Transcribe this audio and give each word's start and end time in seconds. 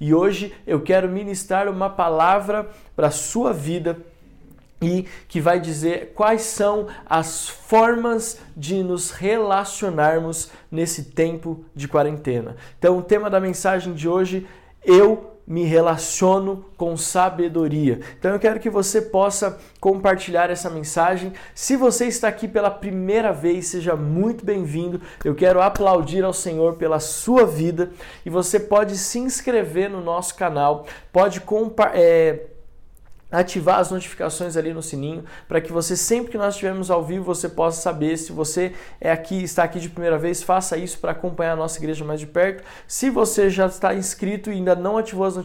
E 0.00 0.14
hoje 0.14 0.54
eu 0.66 0.80
quero 0.80 1.08
ministrar 1.08 1.68
uma 1.68 1.90
palavra 1.90 2.68
para 2.94 3.08
a 3.08 3.12
sua 3.12 3.52
vida 3.52 3.98
e 4.80 5.06
que 5.26 5.40
vai 5.40 5.60
dizer 5.60 6.12
quais 6.14 6.42
são 6.42 6.86
as 7.04 7.48
formas 7.48 8.38
de 8.56 8.82
nos 8.82 9.10
relacionarmos 9.10 10.50
nesse 10.70 11.04
tempo 11.04 11.64
de 11.74 11.88
quarentena. 11.88 12.56
Então, 12.78 12.98
o 12.98 13.02
tema 13.02 13.28
da 13.28 13.40
mensagem 13.40 13.92
de 13.92 14.08
hoje, 14.08 14.46
eu 14.84 15.37
me 15.48 15.64
relaciono 15.64 16.66
com 16.76 16.94
sabedoria. 16.94 18.00
Então 18.18 18.32
eu 18.32 18.38
quero 18.38 18.60
que 18.60 18.68
você 18.68 19.00
possa 19.00 19.58
compartilhar 19.80 20.50
essa 20.50 20.68
mensagem. 20.68 21.32
Se 21.54 21.74
você 21.74 22.04
está 22.04 22.28
aqui 22.28 22.46
pela 22.46 22.70
primeira 22.70 23.32
vez, 23.32 23.68
seja 23.68 23.96
muito 23.96 24.44
bem-vindo. 24.44 25.00
Eu 25.24 25.34
quero 25.34 25.62
aplaudir 25.62 26.22
ao 26.22 26.34
Senhor 26.34 26.74
pela 26.74 27.00
sua 27.00 27.46
vida 27.46 27.90
e 28.26 28.30
você 28.30 28.60
pode 28.60 28.98
se 28.98 29.18
inscrever 29.18 29.88
no 29.88 30.02
nosso 30.02 30.34
canal, 30.34 30.86
pode 31.10 31.40
compartilhar. 31.40 31.98
É 31.98 32.57
ativar 33.30 33.78
as 33.78 33.90
notificações 33.90 34.56
ali 34.56 34.72
no 34.72 34.82
sininho 34.82 35.24
para 35.46 35.60
que 35.60 35.72
você 35.72 35.96
sempre 35.96 36.32
que 36.32 36.38
nós 36.38 36.54
estivermos 36.54 36.90
ao 36.90 37.04
vivo 37.04 37.24
você 37.24 37.48
possa 37.48 37.80
saber 37.80 38.16
se 38.16 38.32
você 38.32 38.72
é 39.00 39.10
aqui 39.10 39.42
está 39.42 39.64
aqui 39.64 39.78
de 39.78 39.90
primeira 39.90 40.16
vez 40.16 40.42
faça 40.42 40.76
isso 40.76 40.98
para 40.98 41.12
acompanhar 41.12 41.52
a 41.52 41.56
nossa 41.56 41.78
igreja 41.78 42.04
mais 42.04 42.20
de 42.20 42.26
perto 42.26 42.64
se 42.86 43.10
você 43.10 43.50
já 43.50 43.66
está 43.66 43.94
inscrito 43.94 44.50
e 44.50 44.54
ainda 44.54 44.74
não 44.74 44.96
ativou 44.96 45.26
as 45.26 45.36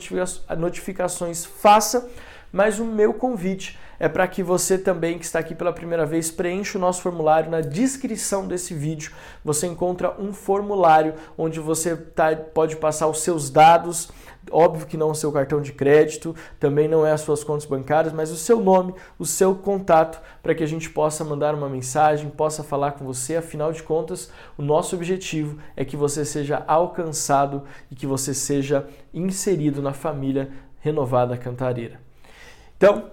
notificações 0.58 1.44
faça 1.44 2.10
mas 2.54 2.80
o 2.80 2.86
meu 2.86 3.14
convite 3.16 3.80
é 4.00 4.08
para 4.08 4.28
que 4.28 4.44
você 4.44 4.78
também 4.78 5.18
que 5.18 5.26
está 5.26 5.40
aqui 5.40 5.56
pela 5.56 5.74
primeira 5.74 6.06
vez 6.06 6.30
preencha 6.30 6.78
o 6.78 6.82
nosso 6.82 7.02
formulário 7.02 7.50
na 7.50 7.62
descrição 7.62 8.48
desse 8.48 8.74
vídeo. 8.74 9.12
Você 9.44 9.66
encontra 9.66 10.14
um 10.20 10.34
formulário 10.34 11.16
onde 11.38 11.60
você 11.60 11.96
tá, 11.96 12.36
pode 12.36 12.76
passar 12.76 13.08
os 13.08 13.22
seus 13.22 13.50
dados, 13.50 14.12
óbvio 14.52 14.86
que 14.86 14.98
não 14.98 15.12
o 15.12 15.16
seu 15.16 15.32
cartão 15.32 15.62
de 15.62 15.72
crédito, 15.72 16.36
também 16.60 16.88
não 16.88 17.06
é 17.06 17.12
as 17.12 17.22
suas 17.22 17.44
contas 17.44 17.66
bancárias, 17.66 18.14
mas 18.14 18.32
o 18.32 18.36
seu 18.36 18.60
nome, 18.60 18.94
o 19.18 19.26
seu 19.26 19.56
contato, 19.56 20.22
para 20.42 20.54
que 20.54 20.64
a 20.64 20.68
gente 20.68 20.90
possa 20.90 21.24
mandar 21.24 21.56
uma 21.56 21.70
mensagem, 21.70 22.30
possa 22.30 22.64
falar 22.64 22.94
com 22.94 23.06
você. 23.06 23.36
Afinal 23.36 23.72
de 23.72 23.84
contas, 23.84 24.32
o 24.58 24.62
nosso 24.62 24.96
objetivo 24.96 25.58
é 25.76 25.86
que 25.86 25.98
você 25.98 26.26
seja 26.26 26.64
alcançado 26.68 27.64
e 27.92 27.96
que 27.96 28.08
você 28.08 28.34
seja 28.34 28.88
inserido 29.14 29.82
na 29.82 29.94
família 29.94 30.52
renovada 30.80 31.38
cantareira. 31.38 32.00
Então, 32.78 33.12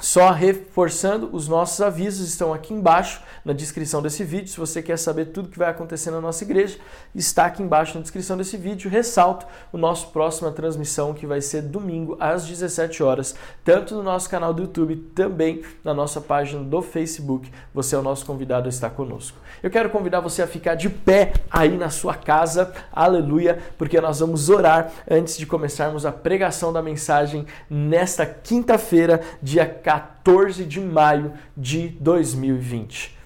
só 0.00 0.30
reforçando, 0.30 1.28
os 1.32 1.46
nossos 1.46 1.80
avisos 1.80 2.28
estão 2.28 2.52
aqui 2.52 2.72
embaixo 2.72 3.22
na 3.44 3.52
descrição 3.52 4.00
desse 4.00 4.24
vídeo. 4.24 4.48
Se 4.48 4.58
você 4.58 4.82
quer 4.82 4.96
saber 4.96 5.26
tudo 5.26 5.48
que 5.48 5.58
vai 5.58 5.70
acontecer 5.70 6.10
na 6.10 6.20
nossa 6.20 6.42
igreja, 6.42 6.78
está 7.14 7.46
aqui 7.46 7.62
embaixo 7.62 7.94
na 7.94 8.00
descrição 8.00 8.36
desse 8.36 8.56
vídeo. 8.56 8.90
Ressalto 8.90 9.46
o 9.72 9.78
nosso 9.78 10.08
próxima 10.08 10.50
transmissão 10.50 11.14
que 11.14 11.26
vai 11.26 11.40
ser 11.40 11.62
domingo 11.62 12.16
às 12.18 12.44
17 12.46 13.02
horas, 13.02 13.34
tanto 13.62 13.94
no 13.94 14.02
nosso 14.02 14.28
canal 14.28 14.52
do 14.52 14.62
YouTube, 14.62 14.96
também 15.14 15.62
na 15.84 15.92
nossa 15.92 16.20
página 16.20 16.64
do 16.64 16.82
Facebook. 16.82 17.50
Você 17.74 17.94
é 17.94 17.98
o 17.98 18.02
nosso 18.02 18.24
convidado 18.26 18.66
a 18.66 18.70
estar 18.70 18.90
conosco. 18.90 19.38
Eu 19.62 19.70
quero 19.70 19.90
convidar 19.90 20.20
você 20.20 20.42
a 20.42 20.46
ficar 20.46 20.74
de 20.74 20.88
pé 20.88 21.32
aí 21.50 21.76
na 21.76 21.90
sua 21.90 22.14
casa, 22.14 22.72
aleluia, 22.92 23.58
porque 23.78 24.00
nós 24.00 24.20
vamos 24.20 24.48
orar 24.48 24.90
antes 25.08 25.36
de 25.36 25.46
começarmos 25.46 26.04
a 26.06 26.10
pregação 26.10 26.72
da 26.72 26.82
mensagem 26.82 27.46
nesta 27.68 28.26
quinta-feira, 28.26 29.20
dia 29.40 29.81
14 29.82 30.64
de 30.64 30.80
maio 30.80 31.32
de 31.56 31.88
2020. 31.88 33.18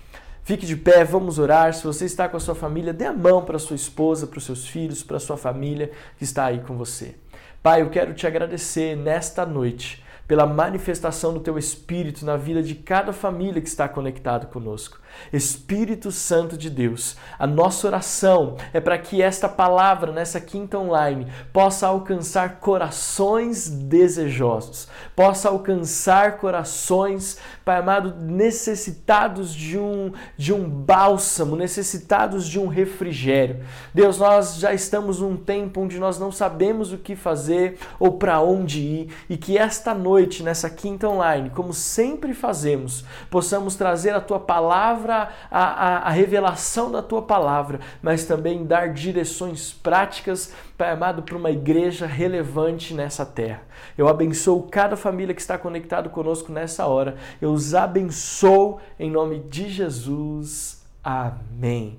Fique 0.42 0.64
de 0.64 0.76
pé, 0.76 1.04
vamos 1.04 1.38
orar. 1.38 1.74
Se 1.74 1.84
você 1.84 2.04
está 2.04 2.28
com 2.28 2.36
a 2.36 2.40
sua 2.40 2.54
família, 2.54 2.92
dê 2.92 3.04
a 3.04 3.12
mão 3.12 3.44
para 3.44 3.58
sua 3.58 3.74
esposa, 3.74 4.26
para 4.26 4.38
os 4.38 4.44
seus 4.44 4.68
filhos, 4.68 5.02
para 5.02 5.16
a 5.16 5.20
sua 5.20 5.36
família 5.36 5.90
que 6.16 6.24
está 6.24 6.44
aí 6.44 6.60
com 6.60 6.77
você. 6.77 7.16
Pai, 7.62 7.82
eu 7.82 7.90
quero 7.90 8.14
te 8.14 8.27
agradecer 8.27 8.96
nesta 8.96 9.44
noite 9.44 10.04
pela 10.28 10.46
manifestação 10.46 11.34
do 11.34 11.40
teu 11.40 11.58
Espírito 11.58 12.24
na 12.24 12.36
vida 12.36 12.62
de 12.62 12.74
cada 12.74 13.12
família 13.12 13.60
que 13.60 13.68
está 13.68 13.88
conectado 13.88 14.46
conosco. 14.46 15.00
Espírito 15.32 16.10
Santo 16.10 16.56
de 16.56 16.70
Deus, 16.70 17.16
a 17.38 17.46
nossa 17.46 17.86
oração 17.86 18.56
é 18.72 18.80
para 18.80 18.98
que 18.98 19.22
esta 19.22 19.48
palavra 19.48 20.12
nessa 20.12 20.40
quinta 20.40 20.78
online 20.78 21.27
possa 21.52 21.86
alcançar 21.86 22.60
corações 22.60 23.68
desejosos, 23.68 24.88
possa 25.14 25.48
alcançar 25.48 26.38
corações, 26.38 27.38
Pai 27.64 27.78
amado, 27.78 28.14
necessitados 28.20 29.52
de 29.52 29.77
um 29.77 30.12
de 30.36 30.52
um 30.52 30.68
bálsamo, 30.68 31.56
necessitados 31.56 32.46
de 32.46 32.60
um 32.60 32.68
refrigério. 32.68 33.64
Deus, 33.92 34.18
nós 34.18 34.56
já 34.58 34.72
estamos 34.72 35.20
num 35.20 35.36
tempo 35.36 35.80
onde 35.80 35.98
nós 35.98 36.18
não 36.18 36.30
sabemos 36.30 36.92
o 36.92 36.98
que 36.98 37.16
fazer 37.16 37.78
ou 37.98 38.12
para 38.12 38.40
onde 38.40 38.80
ir 38.80 39.14
e 39.28 39.36
que 39.36 39.58
esta 39.58 39.94
noite 39.94 40.42
nessa 40.42 40.70
quinta 40.70 41.08
online, 41.08 41.50
como 41.50 41.72
sempre 41.72 42.34
fazemos, 42.34 43.04
possamos 43.30 43.74
trazer 43.74 44.14
a 44.14 44.20
tua 44.20 44.38
palavra 44.38 45.05
palavra, 45.06 45.33
a, 45.50 45.61
a, 45.61 45.98
a 46.08 46.11
revelação 46.11 46.90
da 46.90 47.00
tua 47.00 47.22
palavra, 47.22 47.80
mas 48.02 48.24
também 48.24 48.64
dar 48.64 48.92
direções 48.92 49.72
práticas, 49.72 50.52
Pai 50.77 50.90
amado, 50.90 51.22
para 51.22 51.36
uma 51.36 51.50
igreja 51.50 52.06
relevante 52.06 52.92
nessa 52.92 53.24
terra. 53.24 53.62
Eu 53.96 54.08
abençoo 54.08 54.62
cada 54.64 54.96
família 54.96 55.34
que 55.34 55.40
está 55.40 55.56
conectado 55.56 56.11
conosco 56.11 56.52
nessa 56.52 56.86
hora. 56.86 57.16
Eu 57.40 57.50
os 57.50 57.74
abençoo 57.74 58.78
em 58.98 59.11
nome 59.11 59.39
de 59.39 59.70
Jesus. 59.70 60.84
Amém. 61.02 61.98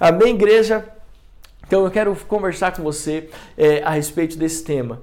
Amém, 0.00 0.34
igreja. 0.34 0.84
Então 1.66 1.84
eu 1.84 1.90
quero 1.90 2.16
conversar 2.26 2.74
com 2.74 2.82
você 2.82 3.28
é, 3.56 3.82
a 3.82 3.90
respeito 3.90 4.36
desse 4.38 4.64
tema. 4.64 5.00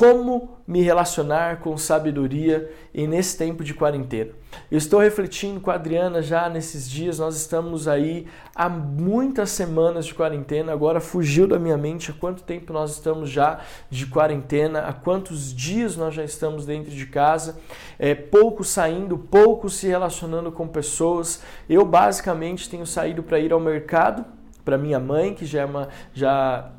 Como 0.00 0.56
me 0.66 0.80
relacionar 0.80 1.60
com 1.60 1.76
sabedoria 1.76 2.72
e 2.94 3.06
nesse 3.06 3.36
tempo 3.36 3.62
de 3.62 3.74
quarentena? 3.74 4.30
Eu 4.70 4.78
estou 4.78 4.98
refletindo 4.98 5.60
com 5.60 5.70
a 5.70 5.74
Adriana 5.74 6.22
já 6.22 6.48
nesses 6.48 6.88
dias, 6.88 7.18
nós 7.18 7.36
estamos 7.36 7.86
aí 7.86 8.26
há 8.54 8.66
muitas 8.66 9.50
semanas 9.50 10.06
de 10.06 10.14
quarentena, 10.14 10.72
agora 10.72 11.02
fugiu 11.02 11.46
da 11.46 11.58
minha 11.58 11.76
mente 11.76 12.10
há 12.10 12.14
quanto 12.14 12.42
tempo 12.42 12.72
nós 12.72 12.92
estamos 12.92 13.28
já 13.28 13.60
de 13.90 14.06
quarentena, 14.06 14.86
há 14.86 14.94
quantos 14.94 15.54
dias 15.54 15.98
nós 15.98 16.14
já 16.14 16.24
estamos 16.24 16.64
dentro 16.64 16.90
de 16.90 17.04
casa, 17.04 17.60
é, 17.98 18.14
pouco 18.14 18.64
saindo, 18.64 19.18
pouco 19.18 19.68
se 19.68 19.86
relacionando 19.86 20.50
com 20.50 20.66
pessoas. 20.66 21.42
Eu 21.68 21.84
basicamente 21.84 22.70
tenho 22.70 22.86
saído 22.86 23.22
para 23.22 23.38
ir 23.38 23.52
ao 23.52 23.60
mercado, 23.60 24.24
para 24.64 24.78
minha 24.78 24.98
mãe, 24.98 25.34
que 25.34 25.44
já 25.44 25.60
é 25.60 25.64
uma. 25.66 25.88
Já 26.14 26.70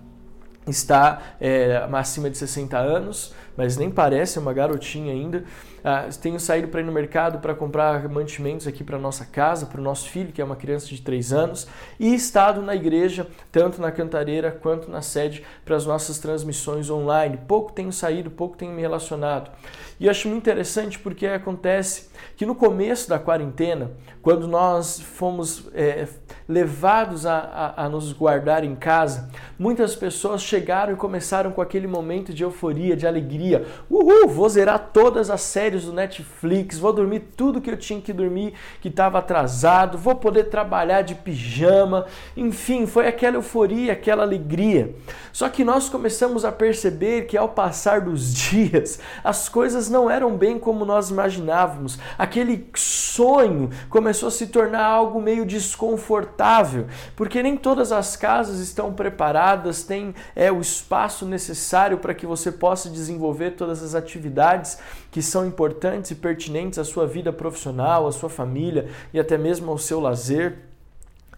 está 0.67 1.35
é, 1.39 1.87
acima 1.93 2.29
de 2.29 2.37
60 2.37 2.77
anos, 2.77 3.33
mas 3.61 3.77
nem 3.77 3.91
parece 3.91 4.39
uma 4.39 4.51
garotinha 4.53 5.13
ainda. 5.13 5.43
Ah, 5.83 6.07
tenho 6.19 6.39
saído 6.39 6.67
para 6.67 6.81
ir 6.81 6.83
no 6.83 6.91
mercado 6.91 7.37
para 7.37 7.53
comprar 7.53 8.09
mantimentos 8.09 8.65
aqui 8.65 8.83
para 8.83 8.97
nossa 8.97 9.23
casa, 9.23 9.67
para 9.67 9.79
o 9.79 9.83
nosso 9.83 10.09
filho, 10.09 10.31
que 10.31 10.41
é 10.41 10.43
uma 10.43 10.55
criança 10.55 10.87
de 10.87 10.99
3 10.99 11.31
anos, 11.31 11.67
e 11.99 12.11
estado 12.11 12.63
na 12.63 12.75
igreja, 12.75 13.27
tanto 13.51 13.79
na 13.79 13.91
cantareira 13.91 14.49
quanto 14.49 14.89
na 14.89 15.03
sede, 15.03 15.43
para 15.63 15.75
as 15.75 15.85
nossas 15.85 16.17
transmissões 16.17 16.89
online. 16.89 17.37
Pouco 17.47 17.71
tenho 17.71 17.93
saído, 17.93 18.31
pouco 18.31 18.57
tenho 18.57 18.71
me 18.71 18.81
relacionado. 18.81 19.51
E 19.99 20.09
acho 20.09 20.27
muito 20.27 20.41
interessante 20.41 20.97
porque 20.97 21.27
acontece 21.27 22.09
que 22.35 22.43
no 22.43 22.55
começo 22.55 23.07
da 23.07 23.19
quarentena, 23.19 23.91
quando 24.19 24.47
nós 24.47 24.99
fomos 24.99 25.69
é, 25.75 26.07
levados 26.49 27.27
a, 27.27 27.37
a, 27.37 27.85
a, 27.85 27.89
nos 27.89 28.11
guardar 28.11 28.63
em 28.63 28.75
casa, 28.75 29.29
muitas 29.59 29.95
pessoas 29.95 30.41
chegaram 30.41 30.93
e 30.93 30.95
começaram 30.95 31.51
com 31.51 31.61
aquele 31.61 31.85
momento 31.85 32.33
de 32.33 32.41
euforia, 32.41 32.97
de 32.97 33.05
alegria. 33.05 33.50
Uhul, 33.89 34.27
vou 34.27 34.47
zerar 34.47 34.89
todas 34.93 35.29
as 35.29 35.41
séries 35.41 35.85
do 35.85 35.93
Netflix, 35.93 36.77
vou 36.77 36.93
dormir 36.93 37.21
tudo 37.35 37.61
que 37.61 37.69
eu 37.69 37.77
tinha 37.77 38.01
que 38.01 38.13
dormir, 38.13 38.53
que 38.79 38.87
estava 38.87 39.19
atrasado, 39.19 39.97
vou 39.97 40.15
poder 40.15 40.45
trabalhar 40.45 41.01
de 41.01 41.15
pijama. 41.15 42.05
Enfim, 42.35 42.85
foi 42.85 43.07
aquela 43.07 43.37
euforia, 43.37 43.93
aquela 43.93 44.23
alegria. 44.23 44.95
Só 45.33 45.49
que 45.49 45.63
nós 45.63 45.89
começamos 45.89 46.45
a 46.45 46.51
perceber 46.51 47.25
que 47.25 47.37
ao 47.37 47.49
passar 47.49 48.01
dos 48.01 48.33
dias, 48.33 48.99
as 49.23 49.49
coisas 49.49 49.89
não 49.89 50.09
eram 50.09 50.37
bem 50.37 50.59
como 50.59 50.85
nós 50.85 51.09
imaginávamos. 51.09 51.97
Aquele 52.17 52.69
sonho 52.75 53.69
começou 53.89 54.27
a 54.27 54.31
se 54.31 54.47
tornar 54.47 54.85
algo 54.85 55.21
meio 55.21 55.45
desconfortável, 55.45 56.87
porque 57.15 57.41
nem 57.41 57.57
todas 57.57 57.91
as 57.91 58.15
casas 58.15 58.59
estão 58.59 58.93
preparadas, 58.93 59.83
têm 59.83 60.13
é, 60.35 60.51
o 60.51 60.61
espaço 60.61 61.25
necessário 61.25 61.97
para 61.97 62.13
que 62.13 62.25
você 62.25 62.51
possa 62.51 62.89
desenvolver 62.89 63.30
todas 63.51 63.81
as 63.83 63.95
atividades 63.95 64.77
que 65.11 65.21
são 65.21 65.45
importantes 65.45 66.11
e 66.11 66.15
pertinentes 66.15 66.77
à 66.77 66.83
sua 66.83 67.07
vida 67.07 67.31
profissional, 67.31 68.07
à 68.07 68.11
sua 68.11 68.29
família 68.29 68.89
e 69.13 69.19
até 69.19 69.37
mesmo 69.37 69.71
ao 69.71 69.77
seu 69.77 69.99
lazer. 69.99 70.59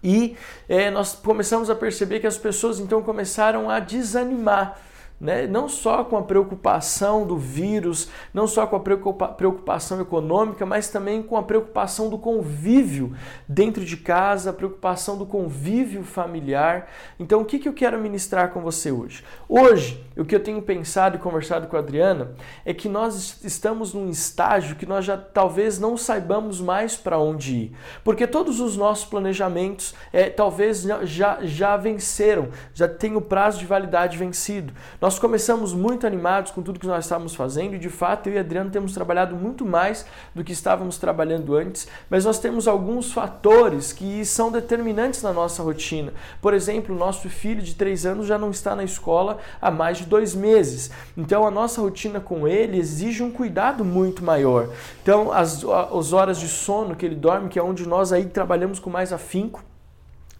E 0.04 0.36
é, 0.68 0.92
nós 0.92 1.14
começamos 1.14 1.70
a 1.70 1.76
perceber 1.76 2.20
que 2.20 2.28
as 2.28 2.38
pessoas 2.38 2.80
então 2.80 3.02
começaram 3.02 3.70
a 3.70 3.80
desanimar 3.80 4.78
né? 5.20 5.48
não 5.48 5.70
só 5.70 6.04
com 6.04 6.18
a 6.18 6.22
preocupação 6.22 7.26
do 7.26 7.38
vírus, 7.38 8.10
não 8.34 8.48
só 8.48 8.68
com 8.68 8.76
a 8.76 8.80
preocupação 8.80 10.02
econômica, 10.02 10.66
mas 10.66 10.90
também 10.90 11.24
com 11.24 11.38
a 11.38 11.44
preocupação 11.44 12.10
do 12.10 12.18
convívio 12.18 13.16
dentro 13.48 13.86
de 13.86 13.98
casa, 13.98 14.50
a 14.50 14.54
preocupação 14.54 15.18
do 15.18 15.26
convívio 15.26 16.04
familiar. 16.04 16.90
Então, 17.20 17.42
o 17.42 17.46
que, 17.46 17.60
que 17.60 17.70
eu 17.70 17.74
quero 17.74 18.00
ministrar 18.00 18.50
com 18.50 18.62
você 18.62 18.92
hoje? 18.92 19.24
Hoje, 19.48 20.04
o 20.18 20.26
que 20.26 20.36
eu 20.36 20.44
tenho 20.44 20.62
pensado 20.62 21.16
e 21.16 21.20
conversado 21.20 21.68
com 21.68 21.76
a 21.76 21.80
Adriana 21.80 22.34
é 22.66 22.74
que 22.74 22.90
nós 22.90 23.44
estamos 23.44 23.94
num 23.94 24.10
estágio 24.10 24.76
que 24.76 24.86
nós 24.86 25.06
já 25.06 25.18
talvez 25.18 25.80
não 25.80 25.98
saibamos 25.98 26.60
mais 26.60 26.96
para 26.96 27.18
onde 27.18 27.56
ir, 27.56 27.76
porque 28.04 28.28
todos 28.28 28.60
os 28.60 28.76
nossos 28.78 29.06
planejamentos 29.06 29.96
é, 30.12 30.30
talvez 30.30 30.84
já, 31.04 31.40
já 31.42 31.78
venceram, 31.78 32.50
já 32.74 32.88
tem 32.88 33.16
o 33.16 33.22
prazo 33.22 33.60
de 33.60 33.66
validade 33.66 34.18
vencido. 34.18 34.74
Nós 35.04 35.20
começamos 35.20 35.74
muito 35.74 36.08
animados 36.08 36.54
com 36.54 36.62
tudo 36.62 36.80
que 36.80 36.88
nós 36.88 37.04
estávamos 37.04 37.36
fazendo 37.36 37.76
e 37.76 37.78
de 37.78 37.90
fato 37.90 38.30
eu 38.30 38.36
e 38.36 38.40
Adriano 38.40 38.70
temos 38.70 38.94
trabalhado 38.94 39.36
muito 39.36 39.66
mais 39.66 40.06
do 40.34 40.46
que 40.46 40.54
estávamos 40.54 40.98
trabalhando 40.98 41.58
antes, 41.58 41.90
mas 42.10 42.24
nós 42.24 42.40
temos 42.40 42.70
alguns 42.70 43.12
fatores 43.12 43.92
que 43.92 44.24
são 44.24 44.50
determinantes 44.50 45.22
na 45.22 45.34
nossa 45.34 45.62
rotina. 45.62 46.14
Por 46.42 46.54
exemplo, 46.54 46.96
o 46.96 46.98
nosso 46.98 47.28
filho 47.28 47.62
de 47.62 47.76
três 47.76 48.06
anos 48.06 48.28
já 48.28 48.38
não 48.38 48.50
está 48.50 48.78
na 48.78 48.86
escola 48.86 49.40
há 49.62 49.70
mais 49.70 49.98
de 49.98 50.06
dois 50.06 50.34
meses, 50.34 50.90
então 51.18 51.46
a 51.46 51.52
nossa 51.52 51.82
rotina 51.82 52.22
com 52.22 52.48
ele 52.48 52.78
exige 52.78 53.22
um 53.22 53.30
cuidado 53.30 53.84
muito 53.84 54.24
maior. 54.24 54.70
Então, 55.02 55.34
as, 55.34 55.66
as 55.66 56.14
horas 56.14 56.40
de 56.40 56.48
sono 56.48 56.96
que 56.96 57.06
ele 57.06 57.16
dorme, 57.16 57.50
que 57.50 57.60
é 57.60 57.62
onde 57.62 57.86
nós 57.86 58.14
aí 58.14 58.24
trabalhamos 58.24 58.80
com 58.80 58.90
mais 58.90 59.12
afinco, 59.12 59.62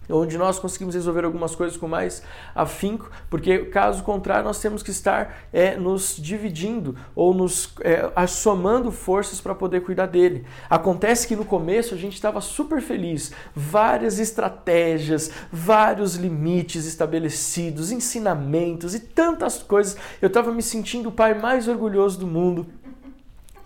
onde 0.08 0.36
nós 0.36 0.58
conseguimos 0.58 0.94
resolver 0.94 1.24
algumas 1.24 1.54
coisas 1.54 1.76
com 1.76 1.88
mais 1.88 2.22
afinco, 2.54 3.10
porque 3.30 3.60
caso 3.66 4.02
contrário 4.02 4.44
nós 4.44 4.60
temos 4.60 4.82
que 4.82 4.90
estar 4.90 5.46
é, 5.52 5.76
nos 5.76 6.16
dividindo 6.16 6.96
ou 7.14 7.34
nos 7.34 7.74
é, 7.80 8.26
somando 8.26 8.90
forças 8.90 9.40
para 9.40 9.54
poder 9.54 9.80
cuidar 9.80 10.06
dele. 10.06 10.44
Acontece 10.68 11.26
que 11.26 11.36
no 11.36 11.44
começo 11.44 11.94
a 11.94 11.98
gente 11.98 12.14
estava 12.14 12.40
super 12.40 12.80
feliz, 12.80 13.32
várias 13.54 14.18
estratégias, 14.18 15.30
vários 15.52 16.16
limites 16.16 16.86
estabelecidos, 16.86 17.90
ensinamentos 17.90 18.94
e 18.94 19.00
tantas 19.00 19.62
coisas. 19.62 19.96
Eu 20.20 20.28
estava 20.28 20.52
me 20.52 20.62
sentindo 20.62 21.08
o 21.08 21.12
pai 21.12 21.34
mais 21.34 21.68
orgulhoso 21.68 22.18
do 22.18 22.26
mundo 22.26 22.66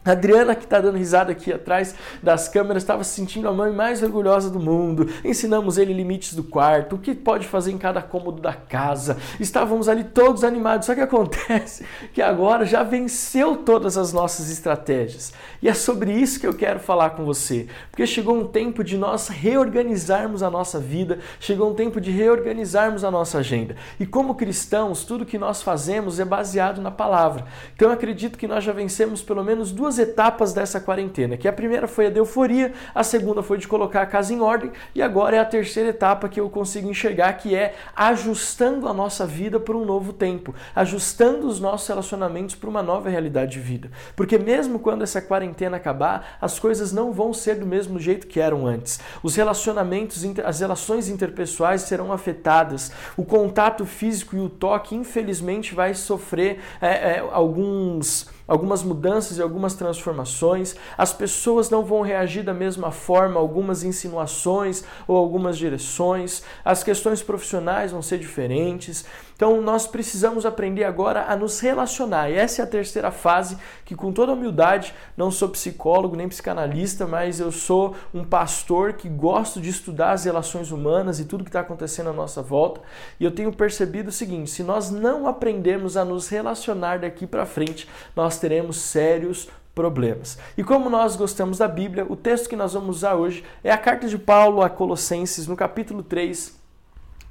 a 0.08 0.12
Adriana, 0.12 0.54
que 0.54 0.64
está 0.64 0.80
dando 0.80 0.96
risada 0.96 1.32
aqui 1.32 1.52
atrás 1.52 1.94
das 2.22 2.48
câmeras, 2.48 2.82
estava 2.82 3.04
se 3.04 3.14
sentindo 3.14 3.48
a 3.48 3.52
mãe 3.52 3.72
mais 3.72 4.02
orgulhosa 4.02 4.50
do 4.50 4.58
mundo. 4.58 5.08
Ensinamos 5.24 5.78
ele 5.78 5.92
limites 5.92 6.34
do 6.34 6.42
quarto, 6.42 6.96
o 6.96 6.98
que 6.98 7.14
pode 7.14 7.46
fazer 7.46 7.72
em 7.72 7.78
cada 7.78 8.00
cômodo 8.00 8.40
da 8.40 8.52
casa. 8.52 9.16
Estávamos 9.38 9.88
ali 9.88 10.04
todos 10.04 10.44
animados. 10.44 10.86
Só 10.86 10.94
que 10.94 11.00
acontece 11.00 11.84
que 12.12 12.22
agora 12.22 12.64
já 12.64 12.82
venceu 12.82 13.56
todas 13.56 13.98
as 13.98 14.12
nossas 14.12 14.50
estratégias. 14.50 15.32
E 15.60 15.68
é 15.68 15.74
sobre 15.74 16.12
isso 16.12 16.40
que 16.40 16.46
eu 16.46 16.54
quero 16.54 16.80
falar 16.80 17.10
com 17.10 17.24
você. 17.24 17.66
Porque 17.90 18.06
chegou 18.06 18.36
um 18.36 18.46
tempo 18.46 18.82
de 18.82 18.96
nós 18.96 19.28
reorganizarmos 19.28 20.42
a 20.42 20.50
nossa 20.50 20.78
vida, 20.78 21.18
chegou 21.38 21.70
um 21.70 21.74
tempo 21.74 22.00
de 22.00 22.10
reorganizarmos 22.10 23.04
a 23.04 23.10
nossa 23.10 23.38
agenda. 23.38 23.76
E 23.98 24.06
como 24.06 24.34
cristãos, 24.34 25.04
tudo 25.04 25.26
que 25.26 25.38
nós 25.38 25.62
fazemos 25.62 26.18
é 26.18 26.24
baseado 26.24 26.80
na 26.80 26.90
palavra. 26.90 27.44
Então 27.74 27.88
eu 27.88 27.94
acredito 27.94 28.38
que 28.38 28.46
nós 28.46 28.64
já 28.64 28.72
vencemos 28.72 29.22
pelo 29.22 29.44
menos 29.44 29.72
duas 29.72 29.97
etapas 29.98 30.52
dessa 30.52 30.80
quarentena, 30.80 31.36
que 31.36 31.48
a 31.48 31.52
primeira 31.52 31.88
foi 31.88 32.06
a 32.06 32.10
de 32.10 32.18
euforia, 32.18 32.72
a 32.94 33.02
segunda 33.02 33.42
foi 33.42 33.58
de 33.58 33.68
colocar 33.68 34.02
a 34.02 34.06
casa 34.06 34.32
em 34.32 34.40
ordem 34.40 34.70
e 34.94 35.02
agora 35.02 35.36
é 35.36 35.38
a 35.38 35.44
terceira 35.44 35.90
etapa 35.90 36.28
que 36.28 36.40
eu 36.40 36.48
consigo 36.48 36.88
enxergar 36.88 37.32
que 37.34 37.54
é 37.54 37.74
ajustando 37.94 38.88
a 38.88 38.94
nossa 38.94 39.26
vida 39.26 39.58
para 39.58 39.76
um 39.76 39.84
novo 39.84 40.12
tempo, 40.12 40.54
ajustando 40.74 41.46
os 41.46 41.60
nossos 41.60 41.88
relacionamentos 41.88 42.54
para 42.54 42.68
uma 42.68 42.82
nova 42.82 43.08
realidade 43.08 43.52
de 43.52 43.60
vida. 43.60 43.90
Porque 44.14 44.38
mesmo 44.38 44.78
quando 44.78 45.02
essa 45.02 45.20
quarentena 45.20 45.76
acabar, 45.76 46.38
as 46.40 46.58
coisas 46.58 46.92
não 46.92 47.12
vão 47.12 47.32
ser 47.32 47.56
do 47.56 47.66
mesmo 47.66 47.98
jeito 47.98 48.26
que 48.26 48.40
eram 48.40 48.66
antes. 48.66 49.00
Os 49.22 49.36
relacionamentos, 49.36 50.24
as 50.44 50.60
relações 50.60 51.08
interpessoais 51.08 51.82
serão 51.82 52.12
afetadas, 52.12 52.92
o 53.16 53.24
contato 53.24 53.84
físico 53.84 54.36
e 54.36 54.40
o 54.40 54.48
toque, 54.48 54.94
infelizmente, 54.94 55.74
vai 55.74 55.94
sofrer 55.94 56.60
é, 56.80 56.88
é, 56.88 57.28
alguns 57.32 58.28
algumas 58.48 58.82
mudanças 58.82 59.36
e 59.36 59.42
algumas 59.42 59.74
transformações. 59.74 60.74
As 60.96 61.12
pessoas 61.12 61.68
não 61.68 61.84
vão 61.84 62.00
reagir 62.00 62.42
da 62.42 62.54
mesma 62.54 62.90
forma, 62.90 63.38
algumas 63.38 63.84
insinuações 63.84 64.82
ou 65.06 65.16
algumas 65.16 65.58
direções. 65.58 66.42
As 66.64 66.82
questões 66.82 67.22
profissionais 67.22 67.92
vão 67.92 68.00
ser 68.00 68.18
diferentes. 68.18 69.04
Então 69.38 69.62
nós 69.62 69.86
precisamos 69.86 70.44
aprender 70.44 70.82
agora 70.82 71.26
a 71.28 71.36
nos 71.36 71.60
relacionar. 71.60 72.28
E 72.28 72.34
essa 72.34 72.60
é 72.60 72.64
a 72.64 72.66
terceira 72.66 73.12
fase 73.12 73.56
que 73.84 73.94
com 73.94 74.12
toda 74.12 74.32
humildade, 74.32 74.92
não 75.16 75.30
sou 75.30 75.48
psicólogo 75.48 76.16
nem 76.16 76.28
psicanalista, 76.28 77.06
mas 77.06 77.38
eu 77.38 77.52
sou 77.52 77.94
um 78.12 78.24
pastor 78.24 78.94
que 78.94 79.08
gosto 79.08 79.60
de 79.60 79.70
estudar 79.70 80.10
as 80.10 80.24
relações 80.24 80.72
humanas 80.72 81.20
e 81.20 81.24
tudo 81.24 81.44
que 81.44 81.50
está 81.50 81.60
acontecendo 81.60 82.10
à 82.10 82.12
nossa 82.12 82.42
volta. 82.42 82.80
E 83.20 83.24
eu 83.24 83.30
tenho 83.30 83.52
percebido 83.52 84.08
o 84.08 84.12
seguinte: 84.12 84.50
se 84.50 84.64
nós 84.64 84.90
não 84.90 85.28
aprendermos 85.28 85.96
a 85.96 86.04
nos 86.04 86.28
relacionar 86.28 86.98
daqui 86.98 87.24
para 87.24 87.46
frente, 87.46 87.88
nós 88.16 88.40
teremos 88.40 88.78
sérios 88.78 89.48
problemas. 89.72 90.36
E 90.56 90.64
como 90.64 90.90
nós 90.90 91.14
gostamos 91.14 91.58
da 91.58 91.68
Bíblia, 91.68 92.04
o 92.08 92.16
texto 92.16 92.48
que 92.48 92.56
nós 92.56 92.72
vamos 92.72 92.96
usar 92.96 93.14
hoje 93.14 93.44
é 93.62 93.70
a 93.70 93.78
carta 93.78 94.08
de 94.08 94.18
Paulo 94.18 94.62
a 94.62 94.68
Colossenses, 94.68 95.46
no 95.46 95.54
capítulo 95.54 96.02
3, 96.02 96.58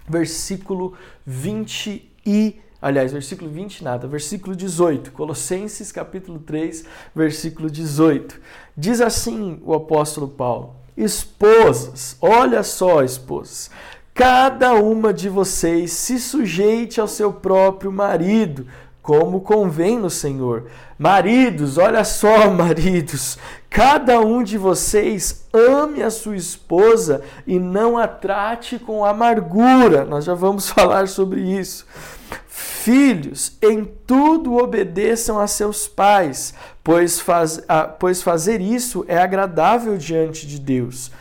versículo 0.07 0.94
20 1.25 2.12
e 2.25 2.59
aliás, 2.81 3.12
versículo 3.12 3.50
20 3.50 3.83
nada, 3.83 4.07
versículo 4.07 4.56
18, 4.56 5.12
Colossenses 5.12 5.92
capítulo 5.92 6.39
3, 6.39 6.86
versículo 7.15 7.69
18. 7.69 8.39
Diz 8.75 9.01
assim 9.01 9.62
o 9.65 9.74
apóstolo 9.74 10.27
Paulo: 10.27 10.75
Esposas, 10.95 12.18
olha 12.21 12.63
só, 12.63 13.04
esposas, 13.04 13.69
cada 14.13 14.74
uma 14.74 15.13
de 15.13 15.30
vocês 15.30 15.92
se 15.92 16.19
sujeite 16.19 17.00
ao 17.00 17.07
seu 17.07 17.33
próprio 17.33 17.92
marido, 17.92 18.68
como 19.07 19.39
convém 19.39 19.98
no 19.98 20.09
Senhor. 20.09 20.65
Maridos, 21.00 21.77
olha 21.77 22.04
só, 22.04 22.50
maridos, 22.51 23.38
cada 23.69 24.19
um 24.19 24.44
de 24.44 24.57
vocês 24.57 25.45
ame 25.54 26.04
a 26.04 26.12
sua 26.12 26.36
esposa 26.36 27.21
e 27.48 27.57
não 27.57 27.98
a 27.98 28.06
trate 28.06 28.77
com 28.77 29.06
amargura. 29.06 30.04
Nós 30.04 30.25
já 30.25 30.33
vamos 30.33 30.68
falar 30.69 31.07
sobre 31.07 31.39
isso. 31.39 31.88
Filhos, 32.50 33.57
em 33.62 33.86
tudo 33.86 34.57
obedeçam 34.57 35.39
a 35.39 35.48
seus 35.48 35.88
pais, 35.88 36.53
pois, 36.83 37.18
faz, 37.18 37.62
pois 38.00 38.21
fazer 38.21 38.60
isso 38.60 39.06
é 39.07 39.18
agradável 39.18 39.98
diante 39.98 40.45
de 40.45 40.60
Deus. 40.60 41.13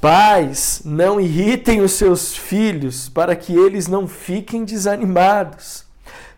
Pais, 0.00 0.80
não 0.82 1.20
irritem 1.20 1.82
os 1.82 1.92
seus 1.92 2.34
filhos 2.34 3.10
para 3.10 3.36
que 3.36 3.54
eles 3.54 3.86
não 3.86 4.08
fiquem 4.08 4.64
desanimados. 4.64 5.91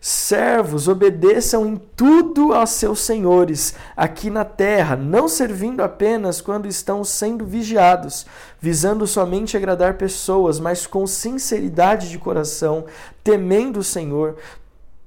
Servos, 0.07 0.87
obedeçam 0.87 1.65
em 1.65 1.81
tudo 1.95 2.53
aos 2.53 2.69
seus 2.69 2.99
senhores 2.99 3.73
aqui 3.97 4.29
na 4.29 4.45
terra, 4.45 4.95
não 4.95 5.27
servindo 5.27 5.81
apenas 5.81 6.39
quando 6.39 6.67
estão 6.67 7.03
sendo 7.03 7.43
vigiados, 7.43 8.23
visando 8.61 9.07
somente 9.07 9.57
agradar 9.57 9.95
pessoas, 9.95 10.59
mas 10.59 10.85
com 10.85 11.07
sinceridade 11.07 12.07
de 12.07 12.19
coração, 12.19 12.85
temendo 13.23 13.79
o 13.79 13.83
Senhor. 13.83 14.35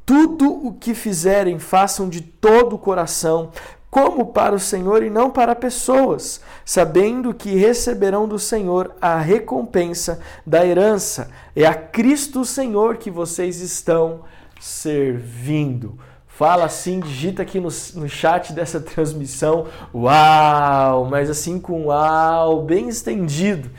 Tudo 0.04 0.50
o 0.66 0.72
que 0.72 0.94
fizerem, 0.94 1.60
façam 1.60 2.08
de 2.08 2.20
todo 2.20 2.74
o 2.74 2.78
coração, 2.78 3.52
como 3.88 4.26
para 4.26 4.56
o 4.56 4.58
Senhor 4.58 5.04
e 5.04 5.10
não 5.10 5.30
para 5.30 5.54
pessoas, 5.54 6.40
sabendo 6.64 7.32
que 7.32 7.54
receberão 7.54 8.26
do 8.26 8.36
Senhor 8.36 8.96
a 9.00 9.16
recompensa 9.16 10.18
da 10.44 10.66
herança. 10.66 11.30
É 11.54 11.64
a 11.66 11.74
Cristo 11.74 12.44
Senhor 12.44 12.96
que 12.96 13.12
vocês 13.12 13.60
estão 13.60 14.24
servindo. 14.58 15.98
Fala 16.26 16.66
assim, 16.66 17.00
digita 17.00 17.42
aqui 17.42 17.58
no, 17.58 17.68
no 17.94 18.08
chat 18.08 18.52
dessa 18.52 18.78
transmissão, 18.80 19.66
uau, 19.92 21.06
mas 21.06 21.28
assim 21.28 21.58
com 21.58 21.86
uau, 21.86 22.62
bem 22.62 22.88
estendido, 22.88 23.70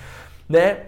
né? 0.48 0.88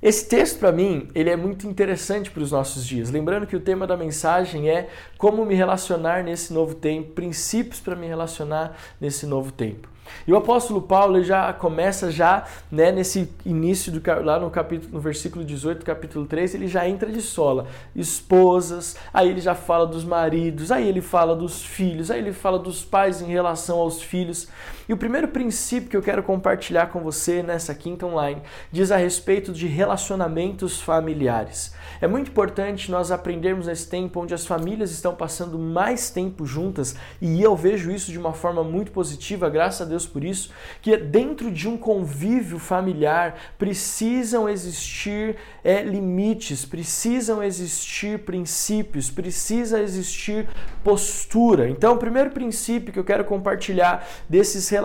Esse 0.00 0.28
texto 0.28 0.60
para 0.60 0.70
mim, 0.70 1.08
ele 1.12 1.28
é 1.28 1.36
muito 1.36 1.66
interessante 1.66 2.30
para 2.30 2.42
os 2.42 2.52
nossos 2.52 2.86
dias. 2.86 3.10
Lembrando 3.10 3.48
que 3.48 3.56
o 3.56 3.60
tema 3.60 3.84
da 3.84 3.96
mensagem 3.96 4.70
é 4.70 4.88
como 5.18 5.44
me 5.44 5.56
relacionar 5.56 6.22
nesse 6.22 6.52
novo 6.52 6.74
tempo, 6.74 7.12
princípios 7.14 7.80
para 7.80 7.96
me 7.96 8.06
relacionar 8.06 8.76
nesse 9.00 9.26
novo 9.26 9.50
tempo. 9.50 9.88
E 10.26 10.32
o 10.32 10.36
apóstolo 10.36 10.82
Paulo 10.82 11.22
já 11.22 11.52
começa 11.52 12.10
já, 12.10 12.44
né, 12.70 12.92
nesse 12.92 13.32
início 13.44 13.92
do 13.92 14.02
lá 14.24 14.38
no 14.38 14.50
capítulo 14.50 14.92
no 14.92 15.00
versículo 15.00 15.44
18, 15.44 15.84
capítulo 15.84 16.26
3, 16.26 16.54
ele 16.54 16.68
já 16.68 16.88
entra 16.88 17.10
de 17.10 17.20
sola, 17.20 17.66
esposas, 17.94 18.96
aí 19.12 19.28
ele 19.28 19.40
já 19.40 19.54
fala 19.54 19.86
dos 19.86 20.04
maridos, 20.04 20.70
aí 20.72 20.88
ele 20.88 21.00
fala 21.00 21.34
dos 21.34 21.62
filhos, 21.62 22.10
aí 22.10 22.20
ele 22.20 22.32
fala 22.32 22.58
dos 22.58 22.84
pais 22.84 23.20
em 23.20 23.26
relação 23.26 23.78
aos 23.78 24.02
filhos. 24.02 24.48
E 24.88 24.92
o 24.94 24.96
primeiro 24.96 25.28
princípio 25.28 25.90
que 25.90 25.96
eu 25.96 26.02
quero 26.02 26.22
compartilhar 26.22 26.86
com 26.86 27.00
você 27.00 27.42
nessa 27.42 27.74
quinta 27.74 28.06
online 28.06 28.40
diz 28.72 28.90
a 28.90 28.96
respeito 28.96 29.52
de 29.52 29.66
relacionamentos 29.66 30.80
familiares. 30.80 31.74
É 32.00 32.06
muito 32.06 32.30
importante 32.30 32.90
nós 32.90 33.10
aprendermos 33.10 33.66
nesse 33.66 33.86
tempo 33.86 34.18
onde 34.18 34.32
as 34.32 34.46
famílias 34.46 34.90
estão 34.90 35.14
passando 35.14 35.58
mais 35.58 36.08
tempo 36.08 36.46
juntas, 36.46 36.96
e 37.20 37.42
eu 37.42 37.54
vejo 37.54 37.90
isso 37.90 38.10
de 38.10 38.18
uma 38.18 38.32
forma 38.32 38.64
muito 38.64 38.90
positiva, 38.90 39.50
graças 39.50 39.82
a 39.82 39.84
Deus 39.84 40.06
por 40.06 40.24
isso, 40.24 40.52
que 40.80 40.96
dentro 40.96 41.50
de 41.50 41.68
um 41.68 41.76
convívio 41.76 42.58
familiar 42.58 43.34
precisam 43.58 44.48
existir 44.48 45.36
é, 45.62 45.82
limites, 45.82 46.64
precisam 46.64 47.42
existir 47.42 48.20
princípios, 48.20 49.10
precisa 49.10 49.82
existir 49.82 50.48
postura. 50.82 51.68
Então, 51.68 51.92
o 51.92 51.98
primeiro 51.98 52.30
princípio 52.30 52.90
que 52.90 52.98
eu 52.98 53.04
quero 53.04 53.24
compartilhar 53.26 54.08
desses 54.26 54.66
relacionamentos 54.66 54.77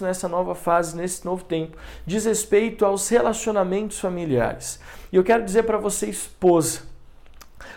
nessa 0.00 0.28
nova 0.28 0.54
fase, 0.54 0.96
nesse 0.96 1.24
novo 1.24 1.44
tempo, 1.44 1.76
diz 2.06 2.24
respeito 2.24 2.84
aos 2.84 3.08
relacionamentos 3.08 3.98
familiares. 3.98 4.80
E 5.12 5.16
eu 5.16 5.24
quero 5.24 5.44
dizer 5.44 5.64
para 5.64 5.78
você, 5.78 6.08
esposa, 6.08 6.80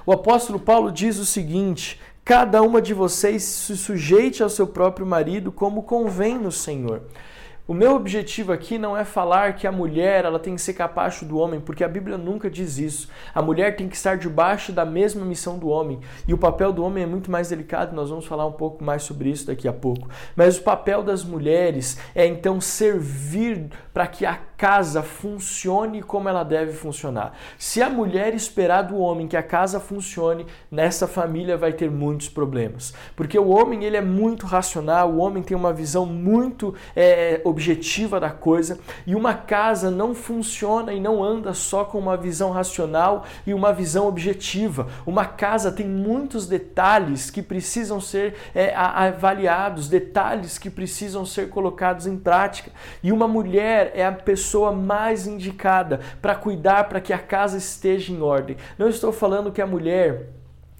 o 0.05 0.11
apóstolo 0.11 0.59
Paulo 0.59 0.91
diz 0.91 1.17
o 1.17 1.25
seguinte: 1.25 1.99
cada 2.23 2.61
uma 2.61 2.81
de 2.81 2.93
vocês 2.93 3.43
se 3.43 3.77
sujeite 3.77 4.41
ao 4.41 4.49
seu 4.49 4.67
próprio 4.67 5.05
marido 5.05 5.51
como 5.51 5.83
convém 5.83 6.37
no 6.37 6.51
Senhor. 6.51 7.01
O 7.67 7.73
meu 7.73 7.95
objetivo 7.95 8.51
aqui 8.51 8.77
não 8.77 8.95
é 8.95 9.03
falar 9.03 9.55
que 9.55 9.65
a 9.65 9.71
mulher 9.71 10.23
ela 10.23 10.37
tem 10.37 10.53
que 10.53 10.61
ser 10.61 10.73
capacho 10.73 11.25
do 11.25 11.39
homem, 11.39 11.59
porque 11.59 11.83
a 11.83 11.87
Bíblia 11.87 12.15
nunca 12.15 12.47
diz 12.47 12.77
isso. 12.77 13.09
A 13.33 13.41
mulher 13.41 13.75
tem 13.75 13.89
que 13.89 13.95
estar 13.95 14.17
debaixo 14.17 14.71
da 14.71 14.85
mesma 14.85 15.25
missão 15.25 15.57
do 15.57 15.69
homem. 15.69 15.99
E 16.27 16.33
o 16.33 16.37
papel 16.37 16.71
do 16.71 16.83
homem 16.83 17.03
é 17.03 17.07
muito 17.07 17.31
mais 17.31 17.49
delicado, 17.49 17.95
nós 17.95 18.11
vamos 18.11 18.27
falar 18.27 18.45
um 18.45 18.51
pouco 18.51 18.83
mais 18.83 19.01
sobre 19.01 19.31
isso 19.31 19.47
daqui 19.47 19.67
a 19.67 19.73
pouco. 19.73 20.07
Mas 20.35 20.59
o 20.59 20.61
papel 20.61 21.01
das 21.01 21.23
mulheres 21.23 21.97
é 22.13 22.27
então 22.27 22.61
servir 22.61 23.71
para 23.95 24.07
que 24.07 24.25
a 24.25 24.37
casa 24.57 25.01
funcione 25.01 26.03
como 26.03 26.27
ela 26.27 26.43
deve 26.43 26.73
funcionar. 26.73 27.31
Se 27.57 27.81
a 27.81 27.89
mulher 27.89 28.33
esperar 28.33 28.81
do 28.81 28.97
homem 28.97 29.25
que 29.25 29.37
a 29.37 29.43
casa 29.43 29.79
funcione, 29.79 30.45
nessa 30.69 31.07
família 31.07 31.55
vai 31.55 31.71
ter 31.71 31.89
muitos 31.89 32.27
problemas. 32.27 32.93
Porque 33.15 33.39
o 33.39 33.47
homem 33.47 33.85
ele 33.85 33.95
é 33.95 34.01
muito 34.01 34.45
racional, 34.45 35.11
o 35.11 35.17
homem 35.19 35.41
tem 35.41 35.55
uma 35.55 35.71
visão 35.71 36.05
muito 36.05 36.75
é, 36.93 37.39
objetiva 37.45 38.19
da 38.19 38.29
coisa 38.29 38.79
e 39.07 39.15
uma 39.15 39.33
casa 39.33 39.89
não 39.89 40.13
funciona 40.13 40.91
e 40.91 40.99
não 40.99 41.23
anda 41.23 41.53
só 41.53 41.85
com 41.85 41.97
uma 41.97 42.17
visão 42.17 42.51
racional 42.51 43.23
e 43.47 43.53
uma 43.53 43.71
visão 43.71 44.07
objetiva. 44.07 44.87
Uma 45.05 45.25
casa 45.25 45.71
tem 45.71 45.87
muitos 45.87 46.47
detalhes 46.47 47.29
que 47.31 47.41
precisam 47.41 48.01
ser 48.01 48.35
é, 48.53 48.75
avaliados, 48.75 49.87
detalhes 49.87 50.57
que 50.57 50.69
precisam 50.69 51.25
ser 51.25 51.47
colocados 51.47 52.05
em 52.05 52.17
prática. 52.17 52.71
E 53.01 53.09
uma 53.09 53.25
mulher 53.25 53.84
é 53.93 54.05
a 54.05 54.11
pessoa 54.11 54.71
mais 54.71 55.27
indicada 55.27 55.99
para 56.21 56.35
cuidar 56.35 56.89
para 56.89 57.01
que 57.01 57.13
a 57.13 57.19
casa 57.19 57.57
esteja 57.57 58.11
em 58.11 58.21
ordem. 58.21 58.57
Não 58.77 58.89
estou 58.89 59.11
falando 59.11 59.51
que 59.51 59.61
a 59.61 59.67
mulher 59.67 60.29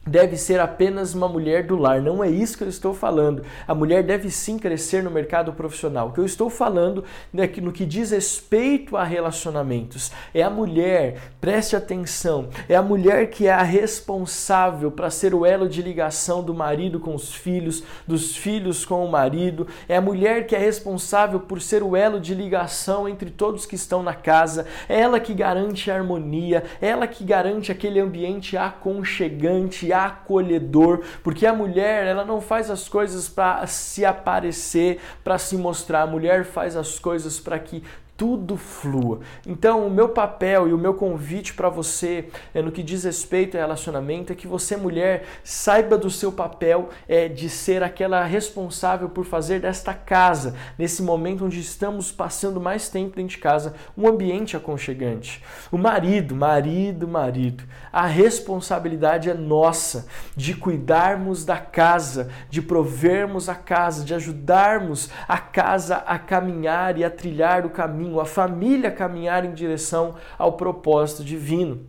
deve 0.05 0.37
ser 0.37 0.59
apenas 0.59 1.15
uma 1.15 1.27
mulher 1.27 1.65
do 1.65 1.75
lar. 1.75 2.01
Não 2.01 2.23
é 2.23 2.29
isso 2.29 2.57
que 2.57 2.63
eu 2.63 2.69
estou 2.69 2.93
falando. 2.93 3.43
A 3.67 3.73
mulher 3.73 4.03
deve 4.03 4.29
sim 4.29 4.59
crescer 4.59 5.01
no 5.01 5.09
mercado 5.09 5.51
profissional. 5.53 6.09
O 6.09 6.11
que 6.11 6.19
eu 6.19 6.25
estou 6.25 6.49
falando 6.49 7.03
né, 7.33 7.49
no 7.61 7.71
que 7.71 7.85
diz 7.85 8.11
respeito 8.11 8.95
a 8.95 9.03
relacionamentos 9.03 10.11
é 10.33 10.43
a 10.43 10.49
mulher, 10.49 11.17
preste 11.41 11.75
atenção, 11.75 12.49
é 12.69 12.75
a 12.75 12.81
mulher 12.81 13.29
que 13.29 13.47
é 13.47 13.51
a 13.51 13.63
responsável 13.63 14.91
para 14.91 15.09
ser 15.09 15.33
o 15.33 15.45
elo 15.45 15.67
de 15.67 15.81
ligação 15.81 16.43
do 16.43 16.53
marido 16.53 16.99
com 16.99 17.15
os 17.15 17.33
filhos, 17.33 17.83
dos 18.05 18.35
filhos 18.35 18.85
com 18.85 19.03
o 19.03 19.11
marido. 19.11 19.67
É 19.89 19.97
a 19.97 20.01
mulher 20.01 20.45
que 20.45 20.55
é 20.55 20.59
responsável 20.59 21.39
por 21.39 21.59
ser 21.59 21.81
o 21.81 21.95
elo 21.95 22.19
de 22.19 22.35
ligação 22.35 23.09
entre 23.09 23.31
todos 23.31 23.65
que 23.65 23.75
estão 23.75 24.03
na 24.03 24.13
casa. 24.13 24.67
É 24.87 24.99
ela 24.99 25.19
que 25.19 25.33
garante 25.33 25.89
a 25.89 25.95
harmonia, 25.95 26.63
é 26.79 26.89
ela 26.89 27.07
que 27.07 27.23
garante 27.23 27.71
aquele 27.71 27.99
ambiente 27.99 28.55
aconchegante, 28.55 29.91
acolhedor, 29.95 31.03
porque 31.23 31.45
a 31.45 31.53
mulher, 31.53 32.05
ela 32.05 32.25
não 32.25 32.41
faz 32.41 32.69
as 32.69 32.87
coisas 32.89 33.29
para 33.29 33.65
se 33.67 34.05
aparecer, 34.05 34.99
para 35.23 35.37
se 35.37 35.57
mostrar. 35.57 36.01
A 36.03 36.07
mulher 36.07 36.45
faz 36.45 36.75
as 36.75 36.99
coisas 36.99 37.39
para 37.39 37.57
que 37.57 37.83
tudo 38.17 38.55
flua. 38.55 39.19
Então, 39.45 39.85
o 39.85 39.91
meu 39.91 40.09
papel 40.09 40.69
e 40.69 40.73
o 40.73 40.77
meu 40.77 40.93
convite 40.93 41.53
para 41.53 41.67
você 41.67 42.29
é, 42.53 42.61
no 42.61 42.71
que 42.71 42.81
diz 42.81 43.03
respeito 43.03 43.57
a 43.57 43.59
relacionamento 43.59 44.31
é 44.31 44.35
que 44.35 44.47
você, 44.47 44.77
mulher, 44.77 45.25
saiba 45.43 45.97
do 45.97 46.09
seu 46.09 46.31
papel 46.31 46.89
é, 47.09 47.27
de 47.27 47.49
ser 47.49 47.83
aquela 47.83 48.23
responsável 48.23 49.09
por 49.09 49.25
fazer 49.25 49.59
desta 49.59 49.93
casa, 49.93 50.55
nesse 50.77 51.03
momento 51.03 51.45
onde 51.45 51.59
estamos 51.59 52.11
passando 52.11 52.61
mais 52.61 52.87
tempo 52.87 53.15
dentro 53.17 53.35
de 53.35 53.37
casa, 53.37 53.73
um 53.97 54.07
ambiente 54.07 54.55
aconchegante. 54.55 55.43
O 55.69 55.77
marido, 55.77 56.35
marido, 56.35 57.07
marido, 57.07 57.65
a 57.91 58.05
responsabilidade 58.05 59.29
é 59.29 59.33
nossa 59.33 60.07
de 60.35 60.53
cuidarmos 60.53 61.43
da 61.43 61.57
casa, 61.57 62.29
de 62.49 62.61
provermos 62.61 63.49
a 63.49 63.55
casa, 63.55 64.05
de 64.05 64.13
ajudarmos 64.13 65.09
a 65.27 65.37
casa 65.37 65.97
a 65.97 66.17
caminhar 66.17 66.97
e 66.97 67.03
a 67.03 67.09
trilhar 67.09 67.65
o 67.65 67.69
caminho 67.69 68.04
caminho, 68.05 68.19
a 68.19 68.25
família 68.25 68.91
caminhar 68.91 69.45
em 69.45 69.53
direção 69.53 70.15
ao 70.37 70.53
propósito 70.53 71.23
divino. 71.23 71.81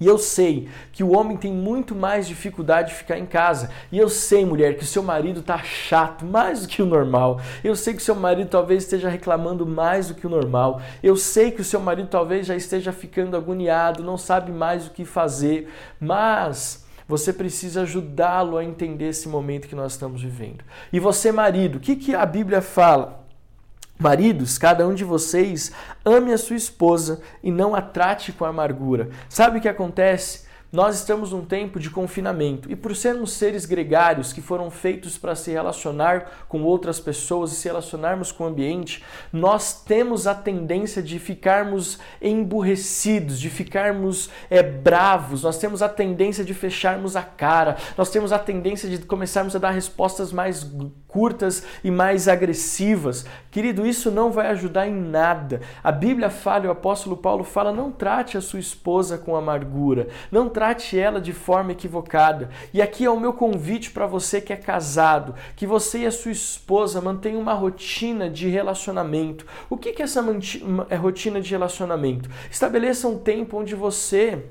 E 0.00 0.06
eu 0.06 0.18
sei 0.18 0.68
que 0.90 1.04
o 1.04 1.16
homem 1.16 1.36
tem 1.36 1.52
muito 1.52 1.94
mais 1.94 2.26
dificuldade 2.26 2.88
de 2.88 2.96
ficar 2.96 3.18
em 3.18 3.26
casa. 3.26 3.70
E 3.92 3.98
eu 3.98 4.08
sei, 4.08 4.44
mulher, 4.44 4.76
que 4.76 4.82
o 4.82 4.86
seu 4.86 5.00
marido 5.00 5.38
está 5.38 5.58
chato 5.58 6.24
mais 6.24 6.62
do 6.62 6.68
que 6.68 6.82
o 6.82 6.86
normal. 6.86 7.40
Eu 7.62 7.76
sei 7.76 7.94
que 7.94 8.00
o 8.00 8.04
seu 8.04 8.16
marido 8.16 8.48
talvez 8.48 8.82
esteja 8.82 9.08
reclamando 9.08 9.64
mais 9.64 10.08
do 10.08 10.14
que 10.14 10.26
o 10.26 10.30
normal. 10.30 10.82
Eu 11.04 11.16
sei 11.16 11.52
que 11.52 11.60
o 11.60 11.64
seu 11.64 11.78
marido 11.78 12.08
talvez 12.08 12.48
já 12.48 12.56
esteja 12.56 12.90
ficando 12.90 13.36
agoniado, 13.36 14.02
não 14.02 14.18
sabe 14.18 14.50
mais 14.50 14.88
o 14.88 14.90
que 14.90 15.04
fazer. 15.04 15.72
Mas 16.00 16.84
você 17.06 17.32
precisa 17.32 17.82
ajudá-lo 17.82 18.56
a 18.56 18.64
entender 18.64 19.10
esse 19.10 19.28
momento 19.28 19.68
que 19.68 19.76
nós 19.76 19.92
estamos 19.92 20.20
vivendo. 20.20 20.64
E 20.92 20.98
você, 20.98 21.30
marido, 21.30 21.76
o 21.76 21.80
que, 21.80 21.94
que 21.94 22.12
a 22.12 22.26
Bíblia 22.26 22.60
fala? 22.60 23.21
Maridos, 24.02 24.58
cada 24.58 24.84
um 24.84 24.94
de 24.94 25.04
vocês 25.04 25.70
ame 26.04 26.32
a 26.32 26.38
sua 26.38 26.56
esposa 26.56 27.22
e 27.40 27.52
não 27.52 27.72
a 27.72 27.80
trate 27.80 28.32
com 28.32 28.44
amargura. 28.44 29.10
Sabe 29.28 29.58
o 29.58 29.60
que 29.60 29.68
acontece? 29.68 30.44
Nós 30.72 30.96
estamos 30.96 31.30
num 31.30 31.44
tempo 31.44 31.78
de 31.78 31.88
confinamento 31.88 32.68
e 32.72 32.74
por 32.74 32.96
sermos 32.96 33.32
seres 33.32 33.64
gregários 33.64 34.32
que 34.32 34.40
foram 34.40 34.70
feitos 34.72 35.18
para 35.18 35.36
se 35.36 35.52
relacionar 35.52 36.46
com 36.48 36.62
outras 36.62 36.98
pessoas 36.98 37.52
e 37.52 37.56
se 37.56 37.68
relacionarmos 37.68 38.32
com 38.32 38.42
o 38.42 38.46
ambiente, 38.48 39.04
nós 39.32 39.84
temos 39.84 40.26
a 40.26 40.34
tendência 40.34 41.00
de 41.00 41.20
ficarmos 41.20 41.98
emburrecidos, 42.20 43.38
de 43.38 43.50
ficarmos 43.50 44.30
é, 44.50 44.62
bravos, 44.62 45.42
nós 45.42 45.58
temos 45.58 45.80
a 45.80 45.88
tendência 45.88 46.42
de 46.42 46.54
fecharmos 46.54 47.14
a 47.14 47.22
cara, 47.22 47.76
nós 47.96 48.10
temos 48.10 48.32
a 48.32 48.38
tendência 48.38 48.88
de 48.88 48.98
começarmos 48.98 49.54
a 49.54 49.60
dar 49.60 49.70
respostas 49.70 50.32
mais 50.32 50.66
curtas 51.12 51.62
e 51.84 51.90
mais 51.90 52.26
agressivas. 52.26 53.26
Querido, 53.50 53.86
isso 53.86 54.10
não 54.10 54.32
vai 54.32 54.46
ajudar 54.48 54.88
em 54.88 54.94
nada. 54.94 55.60
A 55.84 55.92
Bíblia 55.92 56.30
fala, 56.30 56.66
o 56.66 56.70
apóstolo 56.70 57.16
Paulo 57.16 57.44
fala: 57.44 57.70
não 57.70 57.92
trate 57.92 58.38
a 58.38 58.40
sua 58.40 58.58
esposa 58.58 59.18
com 59.18 59.36
amargura, 59.36 60.08
não 60.30 60.48
trate 60.48 60.98
ela 60.98 61.20
de 61.20 61.32
forma 61.32 61.72
equivocada. 61.72 62.48
E 62.72 62.80
aqui 62.80 63.04
é 63.04 63.10
o 63.10 63.20
meu 63.20 63.34
convite 63.34 63.90
para 63.90 64.06
você 64.06 64.40
que 64.40 64.52
é 64.52 64.56
casado, 64.56 65.34
que 65.54 65.66
você 65.66 66.00
e 66.00 66.06
a 66.06 66.10
sua 66.10 66.32
esposa 66.32 67.00
mantenham 67.00 67.40
uma 67.40 67.52
rotina 67.52 68.30
de 68.30 68.48
relacionamento. 68.48 69.46
O 69.68 69.76
que 69.76 69.90
é 69.90 70.02
essa 70.02 70.24
rotina 71.00 71.40
de 71.40 71.50
relacionamento? 71.50 72.30
Estabeleça 72.50 73.06
um 73.06 73.18
tempo 73.18 73.58
onde 73.58 73.74
você 73.74 74.42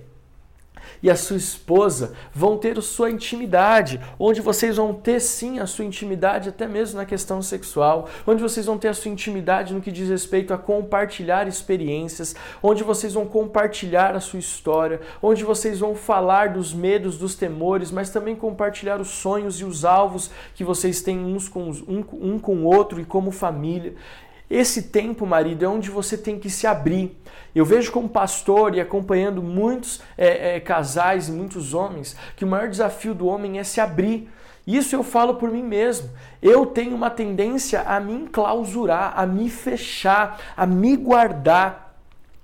e 1.02 1.10
a 1.10 1.16
sua 1.16 1.38
esposa 1.38 2.14
vão 2.34 2.58
ter 2.58 2.78
a 2.78 2.82
sua 2.82 3.10
intimidade, 3.10 4.00
onde 4.20 4.42
vocês 4.42 4.78
vão 4.78 4.94
ter 4.94 5.20
sim 5.20 5.60
a 5.60 5.66
sua 5.66 5.86
intimidade, 5.86 6.50
até 6.50 6.68
mesmo 6.68 6.98
na 6.98 7.06
questão 7.06 7.42
sexual, 7.42 8.08
onde 8.26 8.42
vocês 8.42 8.66
vão 8.66 8.78
ter 8.78 8.90
a 8.90 8.94
sua 8.94 9.12
intimidade 9.12 9.74
no 9.74 9.82
que 9.82 9.92
diz 9.92 10.10
respeito 10.10 10.54
a 10.54 10.58
compartilhar 10.58 11.48
experiências, 11.48 12.36
onde 12.62 12.84
vocês 12.84 13.14
vão 13.14 13.26
compartilhar 13.26 14.16
a 14.16 14.20
sua 14.20 14.40
história, 14.40 15.02
onde 15.22 15.44
vocês 15.44 15.80
vão 15.80 15.96
falar 15.96 16.50
dos 16.50 16.74
medos, 16.74 17.18
dos 17.18 17.36
temores, 17.36 17.92
mas 17.92 18.10
também 18.10 18.36
compartilhar 18.36 19.00
os 19.00 19.10
sonhos 19.10 19.60
e 19.60 19.66
os 19.66 19.86
alvos 19.86 20.30
que 20.56 20.64
vocês 20.64 21.02
têm 21.02 21.20
uns 21.20 21.48
com, 21.50 21.70
um, 21.70 22.04
um 22.14 22.40
com 22.40 22.58
o 22.58 22.66
outro 22.66 23.00
e 23.00 23.06
como 23.06 23.32
família. 23.32 23.96
Esse 24.52 24.82
tempo, 24.82 25.26
marido, 25.26 25.64
é 25.64 25.68
onde 25.70 25.90
você 25.90 26.18
tem 26.18 26.38
que 26.38 26.50
se 26.50 26.68
abrir. 26.68 27.18
Eu 27.56 27.64
vejo 27.64 27.90
como 27.90 28.10
pastor 28.10 28.76
e 28.76 28.82
acompanhando 28.82 29.42
muitos 29.42 30.02
é, 30.18 30.58
é, 30.58 30.60
casais 30.60 31.30
e 31.30 31.32
muitos 31.32 31.74
homens 31.74 32.18
que 32.36 32.44
o 32.44 32.48
maior 32.50 32.68
desafio 32.68 33.16
do 33.16 33.28
homem 33.28 33.60
é 33.60 33.64
se 33.64 33.80
abrir 33.80 34.30
Isso 34.68 34.94
eu 34.94 35.04
falo 35.04 35.36
por 35.36 35.50
mim 35.50 35.64
mesmo. 35.64 36.10
Eu 36.42 36.66
tenho 36.66 36.94
uma 36.94 37.10
tendência 37.10 37.82
a 37.84 37.98
me 38.02 38.12
enclausurar, 38.12 39.14
a 39.16 39.26
me 39.26 39.50
fechar, 39.50 40.38
a 40.58 40.66
me 40.66 40.98
guardar 40.98 41.91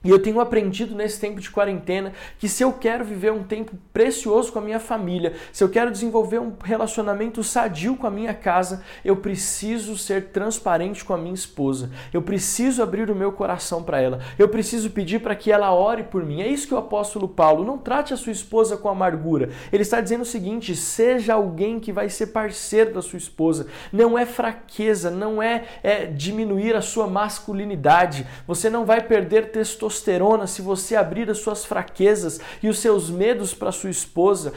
e 0.03 0.11
eu 0.11 0.19
tenho 0.19 0.39
aprendido 0.39 0.93
nesse 0.93 1.19
tempo 1.19 1.41
de 1.41 1.49
quarentena 1.49 2.13
que 2.37 2.47
se 2.47 2.63
eu 2.63 2.71
quero 2.71 3.03
viver 3.03 3.31
um 3.31 3.43
tempo 3.43 3.73
precioso 3.91 4.53
com 4.53 4.59
a 4.59 4.61
minha 4.61 4.79
família, 4.79 5.33
se 5.51 5.63
eu 5.63 5.69
quero 5.69 5.89
desenvolver 5.89 6.39
um 6.39 6.53
relacionamento 6.63 7.43
sadio 7.43 7.95
com 7.95 8.05
a 8.05 8.11
minha 8.11 8.33
casa, 8.33 8.83
eu 9.03 9.17
preciso 9.17 9.97
ser 9.97 10.27
transparente 10.27 11.03
com 11.03 11.13
a 11.13 11.17
minha 11.17 11.33
esposa. 11.33 11.89
Eu 12.13 12.21
preciso 12.21 12.83
abrir 12.83 13.09
o 13.09 13.15
meu 13.15 13.31
coração 13.31 13.81
para 13.81 13.99
ela. 13.99 14.19
Eu 14.37 14.47
preciso 14.47 14.91
pedir 14.91 15.19
para 15.19 15.35
que 15.35 15.51
ela 15.51 15.73
ore 15.73 16.03
por 16.03 16.23
mim. 16.23 16.41
É 16.41 16.47
isso 16.47 16.67
que 16.67 16.75
o 16.75 16.77
apóstolo 16.77 17.27
Paulo 17.27 17.65
não 17.65 17.79
trate 17.79 18.13
a 18.13 18.17
sua 18.17 18.31
esposa 18.31 18.77
com 18.77 18.87
amargura. 18.87 19.49
Ele 19.73 19.81
está 19.81 19.99
dizendo 19.99 20.21
o 20.21 20.25
seguinte: 20.25 20.75
seja 20.75 21.33
alguém 21.33 21.79
que 21.79 21.91
vai 21.91 22.07
ser 22.07 22.27
parceiro 22.27 22.93
da 22.93 23.01
sua 23.01 23.17
esposa. 23.17 23.65
Não 23.91 24.17
é 24.17 24.27
fraqueza, 24.27 25.09
não 25.09 25.41
é, 25.41 25.65
é 25.81 26.05
diminuir 26.05 26.75
a 26.75 26.81
sua 26.81 27.07
masculinidade. 27.07 28.27
Você 28.45 28.69
não 28.69 28.85
vai 28.85 29.01
perder 29.01 29.49
testosterona 29.49 29.86
testosterona 29.87 30.45
se 30.45 30.61
você 30.61 30.95
abrir 30.95 31.29
as 31.29 31.39
suas 31.39 31.65
fraquezas 31.65 32.39
e 32.61 32.69
os 32.69 32.79
seus 32.79 33.09
medos 33.09 33.53
para 33.53 33.71
sua 33.71 33.89
esposa, 33.89 34.53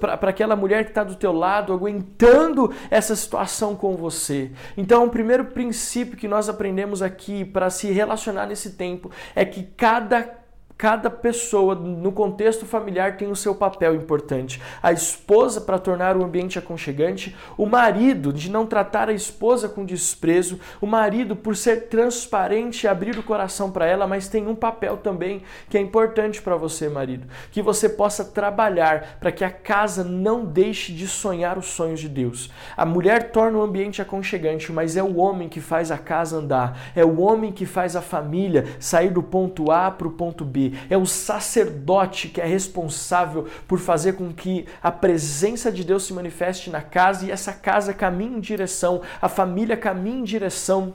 para 0.00 0.30
aquela 0.30 0.56
mulher 0.56 0.84
que 0.84 0.90
está 0.90 1.04
do 1.04 1.16
teu 1.16 1.32
lado, 1.32 1.72
aguentando 1.72 2.72
essa 2.90 3.14
situação 3.14 3.74
com 3.74 3.96
você. 3.96 4.50
Então, 4.76 5.04
o 5.04 5.10
primeiro 5.10 5.46
princípio 5.46 6.16
que 6.16 6.28
nós 6.28 6.48
aprendemos 6.48 7.02
aqui 7.02 7.44
para 7.44 7.68
se 7.70 7.90
relacionar 7.90 8.46
nesse 8.46 8.70
tempo 8.70 9.10
é 9.34 9.44
que 9.44 9.62
cada 9.76 10.39
Cada 10.80 11.10
pessoa 11.10 11.74
no 11.74 12.10
contexto 12.10 12.64
familiar 12.64 13.18
tem 13.18 13.30
o 13.30 13.36
seu 13.36 13.54
papel 13.54 13.94
importante. 13.94 14.62
A 14.82 14.90
esposa 14.90 15.60
para 15.60 15.78
tornar 15.78 16.16
o 16.16 16.24
ambiente 16.24 16.58
aconchegante, 16.58 17.36
o 17.58 17.66
marido 17.66 18.32
de 18.32 18.50
não 18.50 18.64
tratar 18.64 19.10
a 19.10 19.12
esposa 19.12 19.68
com 19.68 19.84
desprezo, 19.84 20.58
o 20.80 20.86
marido 20.86 21.36
por 21.36 21.54
ser 21.54 21.88
transparente 21.88 22.84
e 22.84 22.88
abrir 22.88 23.18
o 23.18 23.22
coração 23.22 23.70
para 23.70 23.84
ela, 23.84 24.06
mas 24.06 24.26
tem 24.26 24.46
um 24.46 24.54
papel 24.54 24.96
também 24.96 25.42
que 25.68 25.76
é 25.76 25.80
importante 25.82 26.40
para 26.40 26.56
você, 26.56 26.88
marido, 26.88 27.28
que 27.52 27.60
você 27.60 27.86
possa 27.86 28.24
trabalhar 28.24 29.18
para 29.20 29.30
que 29.30 29.44
a 29.44 29.50
casa 29.50 30.02
não 30.02 30.46
deixe 30.46 30.94
de 30.94 31.06
sonhar 31.06 31.58
os 31.58 31.66
sonhos 31.66 32.00
de 32.00 32.08
Deus. 32.08 32.50
A 32.74 32.86
mulher 32.86 33.32
torna 33.32 33.58
o 33.58 33.62
ambiente 33.62 34.00
aconchegante, 34.00 34.72
mas 34.72 34.96
é 34.96 35.02
o 35.02 35.18
homem 35.18 35.46
que 35.46 35.60
faz 35.60 35.90
a 35.90 35.98
casa 35.98 36.38
andar, 36.38 36.90
é 36.96 37.04
o 37.04 37.20
homem 37.20 37.52
que 37.52 37.66
faz 37.66 37.94
a 37.94 38.00
família 38.00 38.64
sair 38.80 39.10
do 39.10 39.22
ponto 39.22 39.70
A 39.70 39.90
para 39.90 40.08
o 40.08 40.12
ponto 40.12 40.42
B 40.42 40.69
é 40.88 40.96
o 40.96 41.06
sacerdote 41.06 42.28
que 42.28 42.40
é 42.40 42.46
responsável 42.46 43.48
por 43.66 43.78
fazer 43.78 44.14
com 44.14 44.32
que 44.32 44.66
a 44.82 44.90
presença 44.90 45.70
de 45.70 45.84
Deus 45.84 46.04
se 46.04 46.12
manifeste 46.12 46.70
na 46.70 46.80
casa 46.80 47.26
e 47.26 47.30
essa 47.30 47.52
casa 47.52 47.92
caminhe 47.92 48.36
em 48.36 48.40
direção, 48.40 49.02
a 49.20 49.28
família 49.28 49.76
caminhe 49.76 50.20
em 50.20 50.24
direção 50.24 50.94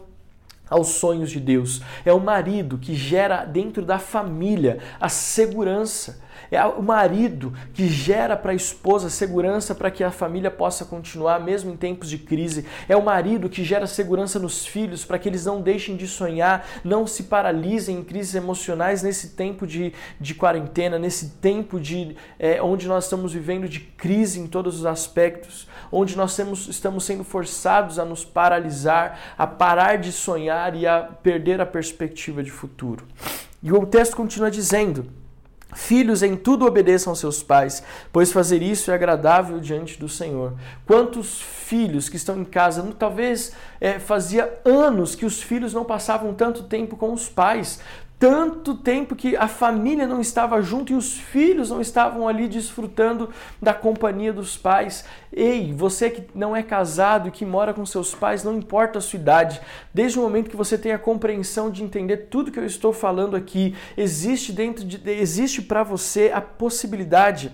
aos 0.70 0.88
sonhos 0.90 1.30
de 1.32 1.40
Deus. 1.40 1.82
É 2.04 2.12
o 2.12 2.20
marido 2.20 2.78
que 2.78 2.96
gera 2.96 3.46
dentro 3.46 3.84
da 3.84 4.00
família 4.00 4.80
a 5.00 5.10
segurança. 5.10 6.24
É 6.52 6.64
o 6.66 6.82
marido 6.82 7.54
que 7.74 7.88
gera 7.88 8.36
para 8.36 8.52
a 8.52 8.56
esposa 8.56 9.10
segurança 9.10 9.74
para 9.74 9.92
que 9.92 10.04
a 10.04 10.12
família 10.12 10.52
possa 10.52 10.86
continuar 10.86 11.40
mesmo 11.40 11.72
em 11.72 11.78
tempos 11.78 12.10
de 12.10 12.18
crise. 12.18 12.66
É 12.88 12.96
o 12.96 13.04
marido 13.04 13.50
que 13.50 13.64
gera 13.64 13.88
segurança 13.88 14.40
nos 14.40 14.66
filhos 14.66 15.04
para 15.04 15.18
que 15.18 15.28
eles 15.28 15.46
não 15.46 15.62
deixem 15.62 15.96
de 15.96 16.08
sonhar, 16.08 16.66
não 16.84 17.08
se 17.08 17.24
paralisem 17.24 17.98
em 17.98 18.04
crises 18.04 18.36
emocionais 18.36 19.02
nesse 19.02 19.30
tempo 19.30 19.66
de, 19.66 19.94
de 20.20 20.36
quarentena, 20.36 21.00
nesse 21.00 21.30
tempo 21.42 21.80
de 21.80 22.16
é, 22.38 22.62
onde 22.62 22.88
nós 22.88 23.06
estamos 23.06 23.34
vivendo 23.34 23.68
de 23.68 23.80
crise 23.80 24.40
em 24.40 24.48
todos 24.48 24.80
os 24.80 24.86
aspectos, 24.86 25.68
onde 25.92 26.16
nós 26.16 26.36
temos, 26.36 26.68
estamos 26.68 27.04
sendo 27.06 27.24
forçados 27.24 28.00
a 28.00 28.06
nos 28.06 28.24
paralisar, 28.24 29.20
a 29.38 29.48
parar 29.48 29.98
de 29.98 30.12
sonhar 30.12 30.76
e 30.76 30.86
a 30.86 31.02
perder 31.02 31.62
a 31.62 31.66
perspectiva 31.66 32.44
de 32.44 32.52
futuro. 32.52 33.06
E 33.62 33.72
o 33.72 33.86
texto 33.86 34.16
continua 34.16 34.52
dizendo 34.52 35.08
Filhos, 35.76 36.24
em 36.24 36.38
tudo 36.38 36.66
obedeçam 36.66 37.14
seus 37.14 37.44
pais, 37.44 37.84
pois 38.12 38.32
fazer 38.32 38.62
isso 38.62 38.90
é 38.90 38.96
agradável 38.96 39.60
diante 39.60 40.00
do 40.00 40.08
Senhor. 40.08 40.54
Quantos 40.86 41.42
filhos 41.42 42.08
que 42.08 42.16
estão 42.16 42.40
em 42.40 42.46
casa, 42.46 42.82
talvez 42.98 43.52
é, 43.82 44.00
fazia 44.00 44.58
anos 44.64 45.16
que 45.16 45.26
os 45.26 45.44
filhos 45.44 45.74
não 45.74 45.84
passavam 45.84 46.34
tanto 46.34 46.64
tempo 46.64 46.96
com 46.96 47.12
os 47.12 47.28
pais, 47.28 47.82
tanto 48.18 48.76
tempo 48.76 49.16
que 49.16 49.36
a 49.36 49.48
família 49.48 50.08
não 50.08 50.22
estava 50.22 50.62
junto 50.62 50.94
e 50.94 50.96
os 50.96 51.18
filhos 51.18 51.70
não 51.70 51.82
estavam 51.82 52.28
ali 52.28 52.48
desfrutando 52.48 53.30
da 53.62 53.74
companhia 53.74 54.32
dos 54.32 54.56
pais. 54.58 55.06
Ei, 55.32 55.74
você 55.74 56.10
que 56.10 56.24
não 56.34 56.56
é 56.56 56.64
casado 56.64 57.28
e 57.28 57.32
que 57.32 57.46
mora 57.46 57.74
com 57.74 57.86
seus 57.86 58.16
pais, 58.16 58.44
não 58.44 58.58
importa 58.58 59.00
a 59.00 59.02
sua 59.02 59.20
idade, 59.20 59.60
desde 59.94 60.18
o 60.18 60.22
momento 60.22 60.50
que 60.50 60.56
você 60.56 60.78
tem 60.78 60.94
a 60.94 61.00
compreensão 61.00 61.70
de 61.70 61.84
entender 61.84 62.28
tudo 62.30 62.52
que 62.52 62.60
eu 62.60 62.66
estou 62.66 62.94
falando 62.94 63.36
aqui, 63.36 63.76
existe 63.98 64.54
dentro 64.54 64.86
de 64.86 65.10
existe 65.10 65.62
para 65.62 65.84
você 65.84 66.32
a 66.34 66.40
possibilidade 66.40 67.52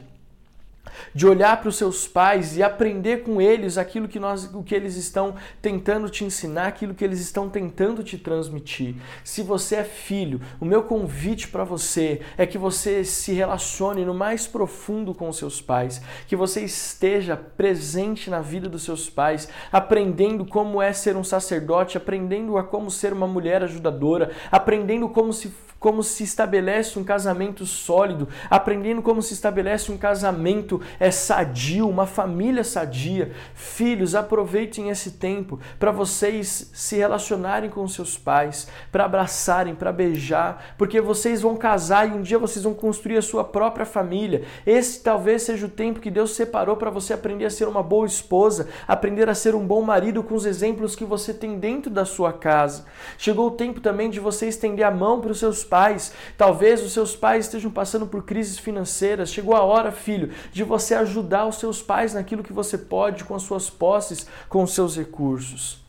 de 1.13 1.27
olhar 1.27 1.59
para 1.59 1.69
os 1.69 1.75
seus 1.75 2.07
pais 2.07 2.57
e 2.57 2.63
aprender 2.63 3.23
com 3.23 3.41
eles 3.41 3.77
aquilo 3.77 4.07
que 4.07 4.19
nós, 4.19 4.45
o 4.53 4.63
que 4.63 4.73
eles 4.73 4.95
estão 4.95 5.35
tentando 5.61 6.09
te 6.09 6.23
ensinar, 6.23 6.67
aquilo 6.67 6.93
que 6.93 7.03
eles 7.03 7.19
estão 7.19 7.49
tentando 7.49 8.03
te 8.03 8.17
transmitir. 8.17 8.95
Se 9.23 9.41
você 9.41 9.77
é 9.77 9.83
filho, 9.83 10.41
o 10.59 10.65
meu 10.65 10.83
convite 10.83 11.47
para 11.47 11.63
você 11.63 12.21
é 12.37 12.45
que 12.45 12.57
você 12.57 13.03
se 13.03 13.33
relacione 13.33 14.05
no 14.05 14.13
mais 14.13 14.47
profundo 14.47 15.13
com 15.13 15.29
os 15.29 15.37
seus 15.37 15.61
pais, 15.61 16.01
que 16.27 16.35
você 16.35 16.61
esteja 16.61 17.35
presente 17.35 18.29
na 18.29 18.39
vida 18.39 18.69
dos 18.69 18.83
seus 18.83 19.09
pais, 19.09 19.47
aprendendo 19.71 20.45
como 20.45 20.81
é 20.81 20.93
ser 20.93 21.15
um 21.15 21.23
sacerdote, 21.23 21.97
aprendendo 21.97 22.57
a 22.57 22.63
como 22.63 22.89
ser 22.89 23.13
uma 23.13 23.27
mulher 23.27 23.63
ajudadora, 23.63 24.31
aprendendo 24.51 25.09
como 25.09 25.33
se 25.33 25.51
como 25.81 26.03
se 26.03 26.23
estabelece 26.23 26.99
um 26.99 27.03
casamento 27.03 27.65
sólido, 27.65 28.29
aprendendo 28.51 29.01
como 29.01 29.19
se 29.19 29.33
estabelece 29.33 29.91
um 29.91 29.97
casamento 29.97 30.70
é 30.99 31.09
sadio, 31.09 31.89
uma 31.89 32.05
família 32.05 32.63
sadia. 32.63 33.31
Filhos, 33.55 34.13
aproveitem 34.13 34.89
esse 34.89 35.11
tempo 35.11 35.59
para 35.79 35.91
vocês 35.91 36.69
se 36.73 36.97
relacionarem 36.97 37.69
com 37.69 37.87
seus 37.87 38.17
pais, 38.17 38.67
para 38.91 39.05
abraçarem, 39.05 39.73
para 39.73 39.91
beijar, 39.91 40.75
porque 40.77 41.01
vocês 41.01 41.41
vão 41.41 41.57
casar 41.57 42.07
e 42.07 42.11
um 42.11 42.21
dia 42.21 42.37
vocês 42.37 42.63
vão 42.63 42.73
construir 42.73 43.17
a 43.17 43.21
sua 43.21 43.43
própria 43.43 43.85
família. 43.85 44.43
Esse 44.65 45.01
talvez 45.01 45.41
seja 45.43 45.65
o 45.65 45.69
tempo 45.69 45.99
que 45.99 46.11
Deus 46.11 46.31
separou 46.31 46.77
para 46.77 46.89
você 46.89 47.13
aprender 47.13 47.45
a 47.45 47.49
ser 47.49 47.67
uma 47.67 47.81
boa 47.81 48.05
esposa, 48.05 48.67
aprender 48.87 49.27
a 49.29 49.35
ser 49.35 49.55
um 49.55 49.65
bom 49.65 49.81
marido 49.81 50.23
com 50.23 50.35
os 50.35 50.45
exemplos 50.45 50.95
que 50.95 51.05
você 51.05 51.33
tem 51.33 51.57
dentro 51.57 51.89
da 51.89 52.05
sua 52.05 52.31
casa. 52.31 52.85
Chegou 53.17 53.47
o 53.47 53.51
tempo 53.51 53.79
também 53.79 54.09
de 54.09 54.19
você 54.19 54.47
estender 54.47 54.85
a 54.85 54.91
mão 54.91 55.19
para 55.19 55.31
os 55.31 55.39
seus 55.39 55.63
pais. 55.63 56.13
Talvez 56.37 56.83
os 56.83 56.91
seus 56.93 57.15
pais 57.15 57.45
estejam 57.45 57.71
passando 57.71 58.05
por 58.05 58.23
crises 58.23 58.57
financeiras. 58.57 59.31
Chegou 59.31 59.55
a 59.55 59.61
hora, 59.61 59.91
filho, 59.91 60.29
de 60.51 60.60
você 60.63 60.95
ajudar 60.95 61.45
os 61.45 61.55
seus 61.55 61.81
pais 61.81 62.13
naquilo 62.13 62.43
que 62.43 62.53
você 62.53 62.77
pode 62.77 63.23
com 63.23 63.35
as 63.35 63.43
suas 63.43 63.69
posses, 63.69 64.27
com 64.49 64.63
os 64.63 64.73
seus 64.73 64.95
recursos. 64.95 65.79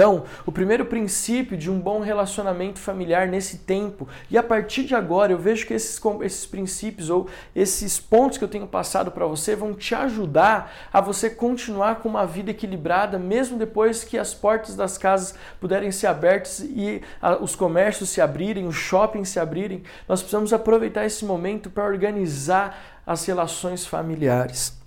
Então, 0.00 0.24
o 0.46 0.50
primeiro 0.50 0.86
princípio 0.86 1.58
de 1.58 1.70
um 1.70 1.78
bom 1.78 2.00
relacionamento 2.00 2.78
familiar 2.78 3.28
nesse 3.28 3.58
tempo, 3.58 4.08
e 4.30 4.38
a 4.38 4.42
partir 4.42 4.84
de 4.84 4.94
agora 4.94 5.30
eu 5.30 5.36
vejo 5.36 5.66
que 5.66 5.74
esses, 5.74 6.00
esses 6.22 6.46
princípios 6.46 7.10
ou 7.10 7.28
esses 7.54 8.00
pontos 8.00 8.38
que 8.38 8.44
eu 8.44 8.48
tenho 8.48 8.66
passado 8.66 9.10
para 9.10 9.26
você 9.26 9.54
vão 9.54 9.74
te 9.74 9.94
ajudar 9.94 10.72
a 10.90 11.02
você 11.02 11.28
continuar 11.28 11.96
com 11.96 12.08
uma 12.08 12.24
vida 12.24 12.50
equilibrada, 12.50 13.18
mesmo 13.18 13.58
depois 13.58 14.02
que 14.02 14.16
as 14.16 14.32
portas 14.32 14.74
das 14.74 14.96
casas 14.96 15.34
puderem 15.60 15.92
ser 15.92 16.06
abertas 16.06 16.60
e 16.60 17.02
a, 17.20 17.36
os 17.36 17.54
comércios 17.54 18.08
se 18.08 18.22
abrirem, 18.22 18.66
os 18.66 18.76
shoppings 18.76 19.28
se 19.28 19.38
abrirem. 19.38 19.82
Nós 20.08 20.20
precisamos 20.22 20.54
aproveitar 20.54 21.04
esse 21.04 21.26
momento 21.26 21.68
para 21.68 21.84
organizar 21.84 23.02
as 23.06 23.26
relações 23.26 23.84
familiares. 23.84 24.79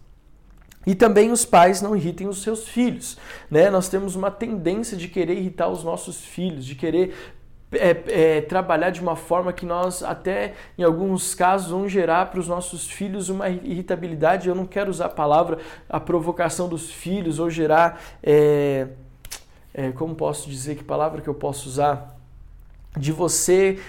E 0.85 0.93
também 0.93 1.31
os 1.31 1.45
pais 1.45 1.81
não 1.81 1.95
irritem 1.95 2.27
os 2.27 2.41
seus 2.41 2.67
filhos. 2.67 3.17
Né? 3.49 3.69
Nós 3.69 3.87
temos 3.89 4.15
uma 4.15 4.29
tendência 4.29 4.97
de 4.97 5.07
querer 5.07 5.37
irritar 5.37 5.69
os 5.69 5.83
nossos 5.83 6.23
filhos, 6.23 6.65
de 6.65 6.75
querer 6.75 7.15
é, 7.71 8.37
é, 8.37 8.41
trabalhar 8.41 8.89
de 8.89 9.01
uma 9.01 9.15
forma 9.15 9.51
que 9.51 9.65
nós, 9.65 10.03
até 10.03 10.53
em 10.77 10.83
alguns 10.83 11.33
casos, 11.33 11.71
vão 11.71 11.87
gerar 11.87 12.27
para 12.27 12.39
os 12.39 12.47
nossos 12.47 12.89
filhos 12.89 13.29
uma 13.29 13.49
irritabilidade. 13.49 14.47
Eu 14.47 14.55
não 14.55 14.65
quero 14.65 14.89
usar 14.89 15.05
a 15.05 15.09
palavra 15.09 15.57
a 15.89 15.99
provocação 15.99 16.67
dos 16.67 16.91
filhos 16.91 17.39
ou 17.39 17.49
gerar. 17.49 18.01
É, 18.21 18.87
é 19.73 19.91
como 19.91 20.13
posso 20.15 20.49
dizer? 20.49 20.75
Que 20.75 20.83
palavra 20.83 21.21
que 21.21 21.27
eu 21.27 21.33
posso 21.33 21.67
usar? 21.67 22.13
De 22.97 23.11
você 23.11 23.79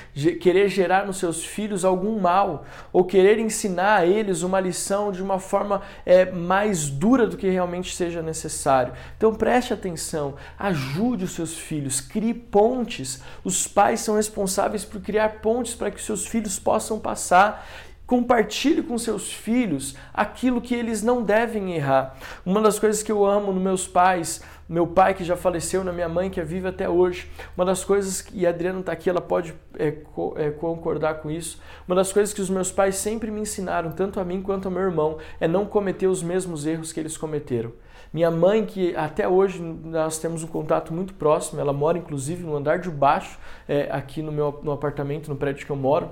querer 0.41 0.69
gerar 0.69 1.07
nos 1.07 1.19
seus 1.19 1.45
filhos 1.45 1.85
algum 1.85 2.19
mal 2.19 2.65
ou 2.93 3.05
querer 3.05 3.39
ensinar 3.39 3.97
a 3.97 4.07
eles 4.07 4.43
uma 4.43 4.61
lição 4.61 5.13
de 5.13 5.23
uma 5.23 5.39
forma 5.39 5.83
é, 6.07 6.31
mais 6.31 6.89
dura 6.89 7.27
do 7.27 7.37
que 7.37 7.49
realmente 7.49 7.95
seja 7.95 8.23
necessário. 8.23 8.95
Então 9.17 9.35
preste 9.35 9.75
atenção, 9.75 10.35
ajude 10.59 11.25
os 11.25 11.33
seus 11.33 11.59
filhos, 11.59 12.01
crie 12.01 12.35
pontes. 12.35 13.23
Os 13.43 13.67
pais 13.67 14.01
são 14.01 14.17
responsáveis 14.17 14.85
por 14.85 15.01
criar 15.01 15.41
pontes 15.41 15.75
para 15.75 15.91
que 15.91 16.01
seus 16.01 16.27
filhos 16.27 16.59
possam 16.59 16.99
passar 16.99 17.67
Compartilhe 18.07 18.83
com 18.83 18.99
seus 18.99 19.33
filhos 19.33 19.97
aquilo 20.13 20.61
que 20.61 20.75
eles 20.75 21.03
não 21.03 21.23
devem 21.23 21.75
errar. 21.75 22.15
Uma 22.45 22.61
das 22.61 22.79
coisas 22.79 23.03
que 23.03 23.11
eu 23.11 23.25
amo 23.25 23.51
nos 23.51 23.63
meus 23.63 23.89
pais, 23.89 24.43
meu 24.69 24.87
pai 24.87 25.15
que 25.15 25.25
já 25.25 25.37
faleceu, 25.37 25.85
na 25.85 25.93
minha 25.93 26.09
mãe 26.09 26.31
que 26.31 26.41
é 26.41 26.45
viva 26.45 26.71
até 26.71 26.89
hoje, 26.89 27.31
uma 27.57 27.65
das 27.65 27.85
coisas, 27.85 28.27
e 28.33 28.47
a 28.47 28.51
Adriana 28.51 28.81
está 28.81 28.93
aqui, 28.93 29.11
ela 29.11 29.21
pode 29.21 29.55
é, 29.79 29.91
co 29.91 30.35
é, 30.37 30.51
concordar 30.51 31.15
com 31.21 31.31
isso, 31.31 31.61
uma 31.87 31.95
das 31.95 32.13
coisas 32.13 32.33
que 32.33 32.41
os 32.41 32.49
meus 32.49 32.71
pais 32.71 32.97
sempre 32.97 33.31
me 33.31 33.41
ensinaram, 33.41 33.93
tanto 33.93 34.19
a 34.19 34.25
mim 34.25 34.41
quanto 34.41 34.67
ao 34.67 34.73
meu 34.73 34.83
irmão, 34.83 35.19
é 35.39 35.47
não 35.47 35.67
cometer 35.67 36.07
os 36.07 36.23
mesmos 36.23 36.67
erros 36.67 36.93
que 36.93 37.01
eles 37.01 37.17
cometeram. 37.17 37.73
Minha 38.13 38.31
mãe, 38.31 38.65
que 38.65 38.95
até 38.95 39.27
hoje 39.27 39.61
nós 39.61 40.19
temos 40.19 40.45
um 40.45 40.47
contato 40.47 40.95
muito 40.95 41.13
próximo, 41.15 41.61
ela 41.61 41.73
mora 41.73 41.99
inclusive 41.99 42.45
no 42.45 42.57
andar 42.57 42.79
de 42.79 42.89
baixo, 42.89 43.39
é, 43.69 43.89
aqui 43.91 44.23
no 44.23 44.31
meu 44.31 44.61
no 44.63 44.71
apartamento, 44.71 45.29
no 45.29 45.37
prédio 45.37 45.67
que 45.67 45.73
eu 45.73 45.77
moro. 45.77 46.11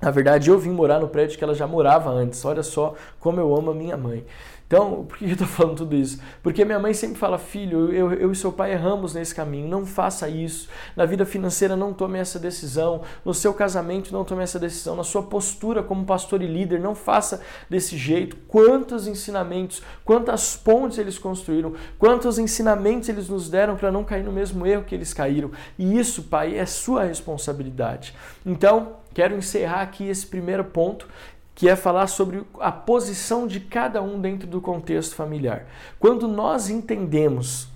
Na 0.00 0.10
verdade, 0.10 0.48
eu 0.48 0.58
vim 0.58 0.70
morar 0.70 0.98
no 0.98 1.08
prédio 1.08 1.36
que 1.36 1.44
ela 1.44 1.54
já 1.54 1.66
morava 1.66 2.08
antes. 2.08 2.42
Olha 2.44 2.62
só 2.62 2.94
como 3.18 3.38
eu 3.38 3.54
amo 3.54 3.72
a 3.72 3.74
minha 3.74 3.96
mãe. 3.96 4.24
Então, 4.70 5.04
por 5.04 5.18
que 5.18 5.24
eu 5.24 5.32
estou 5.32 5.48
falando 5.48 5.78
tudo 5.78 5.96
isso? 5.96 6.20
Porque 6.44 6.64
minha 6.64 6.78
mãe 6.78 6.94
sempre 6.94 7.18
fala, 7.18 7.38
filho, 7.38 7.92
eu, 7.92 8.12
eu 8.12 8.30
e 8.30 8.36
seu 8.36 8.52
pai 8.52 8.70
erramos 8.70 9.12
nesse 9.12 9.34
caminho, 9.34 9.66
não 9.66 9.84
faça 9.84 10.28
isso. 10.28 10.68
Na 10.94 11.04
vida 11.04 11.26
financeira, 11.26 11.74
não 11.74 11.92
tome 11.92 12.20
essa 12.20 12.38
decisão. 12.38 13.02
No 13.24 13.34
seu 13.34 13.52
casamento, 13.52 14.12
não 14.12 14.24
tome 14.24 14.44
essa 14.44 14.60
decisão. 14.60 14.94
Na 14.94 15.02
sua 15.02 15.24
postura 15.24 15.82
como 15.82 16.04
pastor 16.04 16.40
e 16.40 16.46
líder, 16.46 16.78
não 16.78 16.94
faça 16.94 17.40
desse 17.68 17.96
jeito. 17.96 18.36
Quantos 18.46 19.08
ensinamentos, 19.08 19.82
quantas 20.04 20.56
pontes 20.56 20.98
eles 20.98 21.18
construíram, 21.18 21.74
quantos 21.98 22.38
ensinamentos 22.38 23.08
eles 23.08 23.28
nos 23.28 23.50
deram 23.50 23.74
para 23.74 23.90
não 23.90 24.04
cair 24.04 24.22
no 24.22 24.30
mesmo 24.30 24.64
erro 24.64 24.84
que 24.84 24.94
eles 24.94 25.12
caíram. 25.12 25.50
E 25.76 25.98
isso, 25.98 26.22
pai, 26.22 26.56
é 26.56 26.64
sua 26.64 27.02
responsabilidade. 27.02 28.14
Então, 28.46 29.00
quero 29.12 29.34
encerrar 29.34 29.82
aqui 29.82 30.06
esse 30.06 30.24
primeiro 30.24 30.64
ponto 30.64 31.08
que 31.54 31.68
é 31.68 31.76
falar 31.76 32.06
sobre 32.06 32.42
a 32.58 32.72
posição 32.72 33.46
de 33.46 33.60
cada 33.60 34.02
um 34.02 34.20
dentro 34.20 34.46
do 34.46 34.60
contexto 34.60 35.14
familiar. 35.14 35.66
Quando 35.98 36.26
nós 36.26 36.70
entendemos 36.70 37.68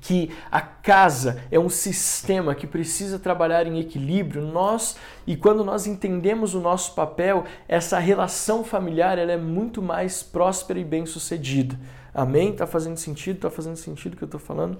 que 0.00 0.30
a 0.50 0.60
casa 0.60 1.42
é 1.50 1.58
um 1.58 1.68
sistema 1.68 2.54
que 2.54 2.66
precisa 2.66 3.18
trabalhar 3.18 3.66
em 3.66 3.78
equilíbrio, 3.78 4.42
nós 4.42 4.96
e 5.26 5.36
quando 5.36 5.64
nós 5.64 5.86
entendemos 5.86 6.54
o 6.54 6.60
nosso 6.60 6.94
papel, 6.94 7.44
essa 7.68 7.98
relação 7.98 8.64
familiar 8.64 9.18
ela 9.18 9.32
é 9.32 9.36
muito 9.36 9.82
mais 9.82 10.22
próspera 10.22 10.78
e 10.78 10.84
bem-sucedida. 10.84 11.78
Amém? 12.14 12.52
Tá 12.52 12.66
fazendo 12.66 12.96
sentido? 12.96 13.40
Tá 13.40 13.50
fazendo 13.50 13.76
sentido 13.76 14.14
o 14.14 14.16
que 14.16 14.24
eu 14.24 14.28
tô 14.28 14.38
falando? 14.38 14.78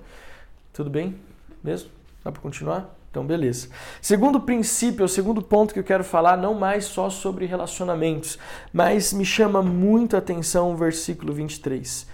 Tudo 0.72 0.90
bem? 0.90 1.16
Mesmo? 1.62 1.90
Dá 2.24 2.32
para 2.32 2.40
continuar? 2.40 2.99
Então, 3.10 3.26
beleza. 3.26 3.68
Segundo 4.00 4.40
princípio, 4.40 5.04
o 5.04 5.08
segundo 5.08 5.42
ponto 5.42 5.74
que 5.74 5.80
eu 5.80 5.84
quero 5.84 6.04
falar, 6.04 6.36
não 6.36 6.54
mais 6.54 6.84
só 6.84 7.10
sobre 7.10 7.44
relacionamentos, 7.44 8.38
mas 8.72 9.12
me 9.12 9.24
chama 9.24 9.60
muito 9.60 10.14
a 10.14 10.20
atenção 10.20 10.72
o 10.72 10.76
versículo 10.76 11.32
23. 11.32 12.06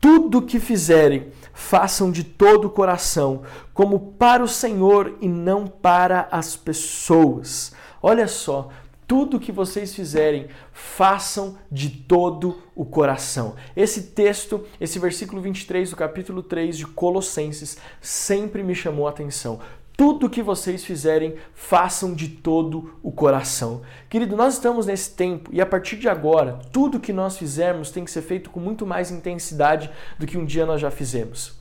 Tudo 0.00 0.40
que 0.40 0.58
fizerem, 0.58 1.26
façam 1.52 2.10
de 2.10 2.24
todo 2.24 2.66
o 2.66 2.70
coração, 2.70 3.42
como 3.74 4.14
para 4.18 4.42
o 4.42 4.48
Senhor 4.48 5.14
e 5.20 5.28
não 5.28 5.66
para 5.66 6.26
as 6.32 6.56
pessoas. 6.56 7.72
Olha 8.02 8.26
só, 8.26 8.70
tudo 9.10 9.40
que 9.40 9.52
vocês 9.52 9.92
fizerem, 9.92 10.46
façam 10.72 11.58
de 11.70 11.90
todo 11.90 12.62
o 12.74 12.84
coração. 12.86 13.56
Esse 13.76 14.04
texto, 14.04 14.64
esse 14.80 14.98
versículo 14.98 15.42
23 15.42 15.90
do 15.90 15.96
capítulo 15.96 16.42
3 16.44 16.78
de 16.78 16.86
Colossenses, 16.86 17.76
sempre 18.00 18.62
me 18.62 18.74
chamou 18.74 19.06
a 19.06 19.10
atenção 19.10 19.58
tudo 20.00 20.30
que 20.30 20.42
vocês 20.42 20.82
fizerem, 20.82 21.34
façam 21.52 22.14
de 22.14 22.26
todo 22.26 22.98
o 23.02 23.12
coração. 23.12 23.82
Querido, 24.08 24.34
nós 24.34 24.54
estamos 24.54 24.86
nesse 24.86 25.14
tempo 25.14 25.50
e 25.52 25.60
a 25.60 25.66
partir 25.66 25.98
de 25.98 26.08
agora, 26.08 26.58
tudo 26.72 26.98
que 26.98 27.12
nós 27.12 27.36
fizermos 27.36 27.90
tem 27.90 28.02
que 28.02 28.10
ser 28.10 28.22
feito 28.22 28.48
com 28.48 28.58
muito 28.58 28.86
mais 28.86 29.10
intensidade 29.10 29.90
do 30.18 30.26
que 30.26 30.38
um 30.38 30.46
dia 30.46 30.64
nós 30.64 30.80
já 30.80 30.90
fizemos. 30.90 31.59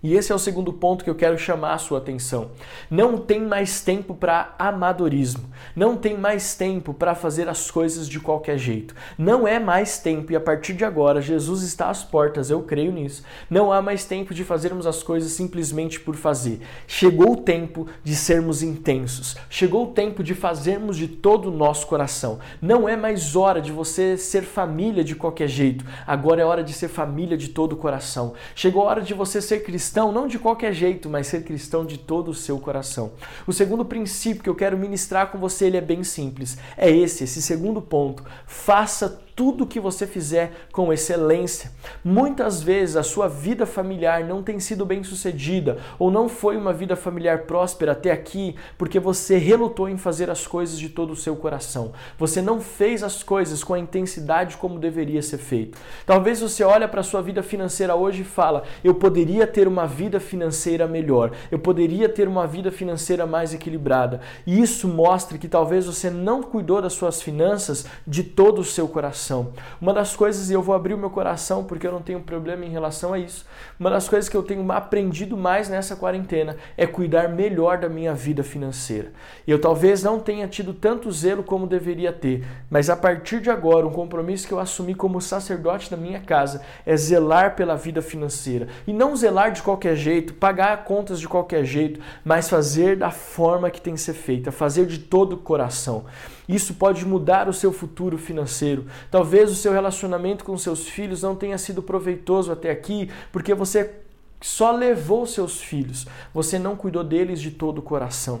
E 0.00 0.14
esse 0.14 0.30
é 0.30 0.34
o 0.34 0.38
segundo 0.38 0.72
ponto 0.72 1.02
que 1.02 1.10
eu 1.10 1.14
quero 1.14 1.36
chamar 1.36 1.74
a 1.74 1.78
sua 1.78 1.98
atenção. 1.98 2.52
Não 2.88 3.18
tem 3.18 3.40
mais 3.40 3.80
tempo 3.80 4.14
para 4.14 4.54
amadorismo. 4.56 5.50
Não 5.74 5.96
tem 5.96 6.16
mais 6.16 6.54
tempo 6.54 6.94
para 6.94 7.16
fazer 7.16 7.48
as 7.48 7.68
coisas 7.68 8.08
de 8.08 8.20
qualquer 8.20 8.58
jeito. 8.58 8.94
Não 9.18 9.46
é 9.46 9.58
mais 9.58 9.98
tempo, 9.98 10.30
e 10.30 10.36
a 10.36 10.40
partir 10.40 10.74
de 10.74 10.84
agora, 10.84 11.20
Jesus 11.20 11.62
está 11.62 11.90
às 11.90 12.04
portas, 12.04 12.48
eu 12.48 12.62
creio 12.62 12.92
nisso. 12.92 13.24
Não 13.50 13.72
há 13.72 13.82
mais 13.82 14.04
tempo 14.04 14.32
de 14.32 14.44
fazermos 14.44 14.86
as 14.86 15.02
coisas 15.02 15.32
simplesmente 15.32 15.98
por 15.98 16.14
fazer. 16.14 16.60
Chegou 16.86 17.32
o 17.32 17.36
tempo 17.36 17.88
de 18.04 18.14
sermos 18.14 18.62
intensos. 18.62 19.36
Chegou 19.50 19.84
o 19.84 19.92
tempo 19.92 20.22
de 20.22 20.34
fazermos 20.34 20.96
de 20.96 21.08
todo 21.08 21.48
o 21.48 21.56
nosso 21.56 21.88
coração. 21.88 22.38
Não 22.62 22.88
é 22.88 22.96
mais 22.96 23.34
hora 23.34 23.60
de 23.60 23.72
você 23.72 24.16
ser 24.16 24.42
família 24.42 25.02
de 25.02 25.16
qualquer 25.16 25.48
jeito. 25.48 25.84
Agora 26.06 26.40
é 26.40 26.44
hora 26.44 26.62
de 26.62 26.72
ser 26.72 26.88
família 26.88 27.36
de 27.36 27.48
todo 27.48 27.72
o 27.72 27.76
coração. 27.76 28.34
Chegou 28.54 28.82
a 28.82 28.86
hora 28.86 29.02
de 29.02 29.12
você 29.12 29.42
ser 29.42 29.64
cristão 29.64 29.87
cristão 29.88 30.12
não 30.12 30.28
de 30.28 30.38
qualquer 30.38 30.74
jeito, 30.74 31.08
mas 31.08 31.28
ser 31.28 31.44
cristão 31.44 31.82
de 31.82 31.96
todo 31.96 32.30
o 32.30 32.34
seu 32.34 32.58
coração. 32.58 33.12
O 33.46 33.54
segundo 33.54 33.86
princípio 33.86 34.42
que 34.42 34.48
eu 34.50 34.54
quero 34.54 34.76
ministrar 34.76 35.28
com 35.28 35.38
você, 35.38 35.64
ele 35.64 35.78
é 35.78 35.80
bem 35.80 36.04
simples. 36.04 36.58
É 36.76 36.90
esse, 36.90 37.24
esse 37.24 37.40
segundo 37.40 37.80
ponto. 37.80 38.22
Faça 38.46 39.18
tudo 39.38 39.68
que 39.68 39.78
você 39.78 40.04
fizer 40.04 40.66
com 40.72 40.92
excelência. 40.92 41.70
Muitas 42.04 42.60
vezes 42.60 42.96
a 42.96 43.04
sua 43.04 43.28
vida 43.28 43.64
familiar 43.66 44.24
não 44.24 44.42
tem 44.42 44.58
sido 44.58 44.84
bem 44.84 45.04
sucedida 45.04 45.78
ou 45.96 46.10
não 46.10 46.28
foi 46.28 46.56
uma 46.56 46.72
vida 46.72 46.96
familiar 46.96 47.42
próspera 47.42 47.92
até 47.92 48.10
aqui 48.10 48.56
porque 48.76 48.98
você 48.98 49.38
relutou 49.38 49.88
em 49.88 49.96
fazer 49.96 50.28
as 50.28 50.44
coisas 50.44 50.76
de 50.76 50.88
todo 50.88 51.12
o 51.12 51.16
seu 51.16 51.36
coração. 51.36 51.92
Você 52.18 52.42
não 52.42 52.60
fez 52.60 53.04
as 53.04 53.22
coisas 53.22 53.62
com 53.62 53.74
a 53.74 53.78
intensidade 53.78 54.56
como 54.56 54.76
deveria 54.76 55.22
ser 55.22 55.38
feito. 55.38 55.78
Talvez 56.04 56.40
você 56.40 56.64
olhe 56.64 56.88
para 56.88 57.02
a 57.02 57.04
sua 57.04 57.22
vida 57.22 57.40
financeira 57.40 57.94
hoje 57.94 58.22
e 58.22 58.24
fala: 58.24 58.64
"Eu 58.82 58.96
poderia 58.96 59.46
ter 59.46 59.68
uma 59.68 59.86
vida 59.86 60.18
financeira 60.18 60.88
melhor. 60.88 61.30
Eu 61.48 61.60
poderia 61.60 62.08
ter 62.08 62.26
uma 62.26 62.44
vida 62.44 62.72
financeira 62.72 63.24
mais 63.24 63.54
equilibrada". 63.54 64.20
E 64.44 64.60
isso 64.60 64.88
mostra 64.88 65.38
que 65.38 65.46
talvez 65.46 65.86
você 65.86 66.10
não 66.10 66.42
cuidou 66.42 66.82
das 66.82 66.94
suas 66.94 67.22
finanças 67.22 67.86
de 68.04 68.24
todo 68.24 68.62
o 68.62 68.64
seu 68.64 68.88
coração 68.88 69.27
coração. 69.28 69.52
Uma 69.80 69.92
das 69.92 70.16
coisas, 70.16 70.50
e 70.50 70.54
eu 70.54 70.62
vou 70.62 70.74
abrir 70.74 70.94
o 70.94 70.98
meu 70.98 71.10
coração 71.10 71.64
porque 71.64 71.86
eu 71.86 71.92
não 71.92 72.00
tenho 72.00 72.20
problema 72.20 72.64
em 72.64 72.70
relação 72.70 73.12
a 73.12 73.18
isso, 73.18 73.44
uma 73.78 73.90
das 73.90 74.08
coisas 74.08 74.28
que 74.28 74.36
eu 74.36 74.42
tenho 74.42 74.70
aprendido 74.72 75.36
mais 75.36 75.68
nessa 75.68 75.94
quarentena 75.94 76.56
é 76.76 76.86
cuidar 76.86 77.28
melhor 77.28 77.78
da 77.78 77.88
minha 77.88 78.14
vida 78.14 78.42
financeira. 78.42 79.12
Eu 79.46 79.60
talvez 79.60 80.02
não 80.02 80.18
tenha 80.18 80.48
tido 80.48 80.72
tanto 80.72 81.12
zelo 81.12 81.42
como 81.42 81.66
deveria 81.66 82.12
ter, 82.12 82.44
mas 82.70 82.88
a 82.88 82.96
partir 82.96 83.40
de 83.40 83.50
agora, 83.50 83.86
um 83.86 83.92
compromisso 83.92 84.46
que 84.46 84.52
eu 84.52 84.58
assumi 84.58 84.94
como 84.94 85.20
sacerdote 85.20 85.90
da 85.90 85.96
minha 85.96 86.20
casa 86.20 86.62
é 86.86 86.96
zelar 86.96 87.54
pela 87.54 87.76
vida 87.76 88.00
financeira. 88.00 88.68
E 88.86 88.92
não 88.92 89.14
zelar 89.14 89.52
de 89.52 89.62
qualquer 89.62 89.96
jeito, 89.96 90.34
pagar 90.34 90.84
contas 90.84 91.20
de 91.20 91.28
qualquer 91.28 91.64
jeito, 91.64 92.00
mas 92.24 92.48
fazer 92.48 92.96
da 92.96 93.10
forma 93.10 93.70
que 93.70 93.80
tem 93.80 93.94
que 93.94 94.00
ser 94.00 94.14
feita, 94.14 94.50
fazer 94.50 94.86
de 94.86 94.98
todo 94.98 95.34
o 95.34 95.38
coração. 95.38 96.04
Isso 96.48 96.74
pode 96.74 97.04
mudar 97.04 97.48
o 97.48 97.52
seu 97.52 97.72
futuro 97.72 98.16
financeiro. 98.16 98.86
Talvez 99.10 99.50
o 99.50 99.54
seu 99.54 99.72
relacionamento 99.72 100.44
com 100.44 100.56
seus 100.56 100.88
filhos 100.88 101.22
não 101.22 101.36
tenha 101.36 101.58
sido 101.58 101.82
proveitoso 101.82 102.50
até 102.50 102.70
aqui, 102.70 103.10
porque 103.30 103.52
você 103.52 104.00
só 104.40 104.70
levou 104.70 105.26
seus 105.26 105.60
filhos, 105.60 106.06
você 106.32 106.58
não 106.58 106.76
cuidou 106.76 107.04
deles 107.04 107.40
de 107.40 107.50
todo 107.50 107.78
o 107.78 107.82
coração. 107.82 108.40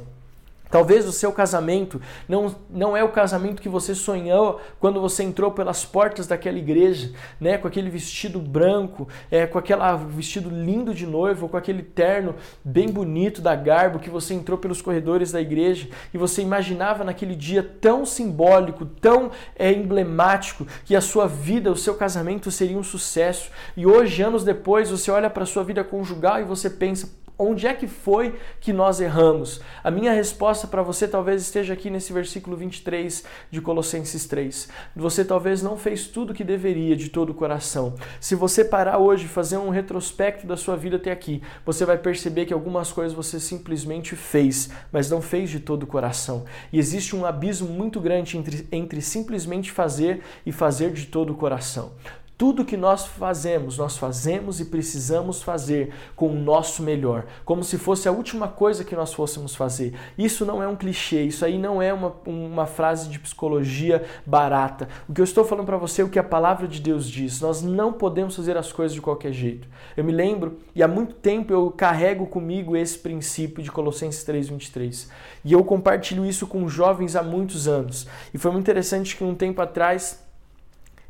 Talvez 0.70 1.06
o 1.06 1.12
seu 1.12 1.32
casamento 1.32 2.00
não, 2.28 2.54
não 2.68 2.96
é 2.96 3.02
o 3.02 3.08
casamento 3.08 3.62
que 3.62 3.68
você 3.68 3.94
sonhou 3.94 4.60
quando 4.78 5.00
você 5.00 5.22
entrou 5.22 5.50
pelas 5.50 5.84
portas 5.84 6.26
daquela 6.26 6.58
igreja, 6.58 7.12
né? 7.40 7.56
com 7.56 7.66
aquele 7.66 7.88
vestido 7.88 8.38
branco, 8.38 9.08
é, 9.30 9.46
com 9.46 9.58
aquele 9.58 9.80
vestido 10.08 10.50
lindo 10.50 10.94
de 10.94 11.06
noivo, 11.06 11.48
com 11.48 11.56
aquele 11.56 11.82
terno 11.82 12.34
bem 12.64 12.88
bonito 12.88 13.40
da 13.40 13.54
Garbo 13.54 13.98
que 13.98 14.10
você 14.10 14.34
entrou 14.34 14.58
pelos 14.58 14.82
corredores 14.82 15.32
da 15.32 15.40
igreja 15.40 15.88
e 16.12 16.18
você 16.18 16.42
imaginava 16.42 17.04
naquele 17.04 17.34
dia 17.34 17.62
tão 17.62 18.04
simbólico, 18.04 18.84
tão 18.84 19.30
é, 19.56 19.72
emblemático, 19.72 20.66
que 20.84 20.94
a 20.94 21.00
sua 21.00 21.26
vida, 21.26 21.70
o 21.70 21.76
seu 21.76 21.94
casamento 21.94 22.50
seria 22.50 22.78
um 22.78 22.82
sucesso. 22.82 23.50
E 23.76 23.86
hoje, 23.86 24.22
anos 24.22 24.44
depois, 24.44 24.90
você 24.90 25.10
olha 25.10 25.30
para 25.30 25.44
a 25.44 25.46
sua 25.46 25.64
vida 25.64 25.82
conjugal 25.82 26.40
e 26.40 26.44
você 26.44 26.68
pensa, 26.68 27.08
Onde 27.40 27.68
é 27.68 27.72
que 27.72 27.86
foi 27.86 28.34
que 28.60 28.72
nós 28.72 29.00
erramos? 29.00 29.60
A 29.84 29.92
minha 29.92 30.12
resposta 30.12 30.66
para 30.66 30.82
você 30.82 31.06
talvez 31.06 31.40
esteja 31.40 31.72
aqui 31.72 31.88
nesse 31.88 32.12
versículo 32.12 32.56
23 32.56 33.22
de 33.48 33.60
Colossenses 33.60 34.26
3. 34.26 34.68
Você 34.96 35.24
talvez 35.24 35.62
não 35.62 35.76
fez 35.76 36.08
tudo 36.08 36.30
o 36.30 36.34
que 36.34 36.42
deveria 36.42 36.96
de 36.96 37.08
todo 37.08 37.30
o 37.30 37.34
coração. 37.34 37.94
Se 38.20 38.34
você 38.34 38.64
parar 38.64 38.98
hoje 38.98 39.26
e 39.26 39.28
fazer 39.28 39.56
um 39.56 39.68
retrospecto 39.68 40.48
da 40.48 40.56
sua 40.56 40.74
vida 40.74 40.96
até 40.96 41.12
aqui, 41.12 41.40
você 41.64 41.84
vai 41.84 41.96
perceber 41.96 42.44
que 42.44 42.52
algumas 42.52 42.90
coisas 42.90 43.12
você 43.12 43.38
simplesmente 43.38 44.16
fez, 44.16 44.70
mas 44.90 45.08
não 45.08 45.22
fez 45.22 45.48
de 45.48 45.60
todo 45.60 45.84
o 45.84 45.86
coração. 45.86 46.44
E 46.72 46.78
existe 46.80 47.14
um 47.14 47.24
abismo 47.24 47.68
muito 47.68 48.00
grande 48.00 48.36
entre, 48.36 48.66
entre 48.72 49.00
simplesmente 49.00 49.70
fazer 49.70 50.22
e 50.44 50.50
fazer 50.50 50.90
de 50.92 51.06
todo 51.06 51.32
o 51.32 51.36
coração. 51.36 51.92
Tudo 52.38 52.64
que 52.64 52.76
nós 52.76 53.04
fazemos, 53.04 53.78
nós 53.78 53.98
fazemos 53.98 54.60
e 54.60 54.66
precisamos 54.66 55.42
fazer 55.42 55.92
com 56.14 56.28
o 56.28 56.34
nosso 56.36 56.84
melhor, 56.84 57.26
como 57.44 57.64
se 57.64 57.76
fosse 57.76 58.08
a 58.08 58.12
última 58.12 58.46
coisa 58.46 58.84
que 58.84 58.94
nós 58.94 59.12
fôssemos 59.12 59.56
fazer. 59.56 59.98
Isso 60.16 60.46
não 60.46 60.62
é 60.62 60.68
um 60.68 60.76
clichê, 60.76 61.22
isso 61.24 61.44
aí 61.44 61.58
não 61.58 61.82
é 61.82 61.92
uma, 61.92 62.14
uma 62.24 62.64
frase 62.64 63.08
de 63.08 63.18
psicologia 63.18 64.04
barata. 64.24 64.88
O 65.08 65.12
que 65.12 65.20
eu 65.20 65.24
estou 65.24 65.44
falando 65.44 65.66
para 65.66 65.76
você 65.76 66.00
é 66.00 66.04
o 66.04 66.08
que 66.08 66.18
a 66.18 66.22
palavra 66.22 66.68
de 66.68 66.80
Deus 66.80 67.10
diz. 67.10 67.40
Nós 67.40 67.60
não 67.60 67.92
podemos 67.92 68.36
fazer 68.36 68.56
as 68.56 68.72
coisas 68.72 68.94
de 68.94 69.02
qualquer 69.02 69.32
jeito. 69.32 69.66
Eu 69.96 70.04
me 70.04 70.12
lembro, 70.12 70.58
e 70.76 70.82
há 70.82 70.86
muito 70.86 71.16
tempo 71.16 71.52
eu 71.52 71.72
carrego 71.72 72.24
comigo 72.24 72.76
esse 72.76 73.00
princípio 73.00 73.64
de 73.64 73.72
Colossenses 73.72 74.24
3,23. 74.24 75.08
E 75.44 75.52
eu 75.52 75.64
compartilho 75.64 76.24
isso 76.24 76.46
com 76.46 76.68
jovens 76.68 77.16
há 77.16 77.22
muitos 77.22 77.66
anos. 77.66 78.06
E 78.32 78.38
foi 78.38 78.52
muito 78.52 78.62
interessante 78.62 79.16
que 79.16 79.24
um 79.24 79.34
tempo 79.34 79.60
atrás 79.60 80.27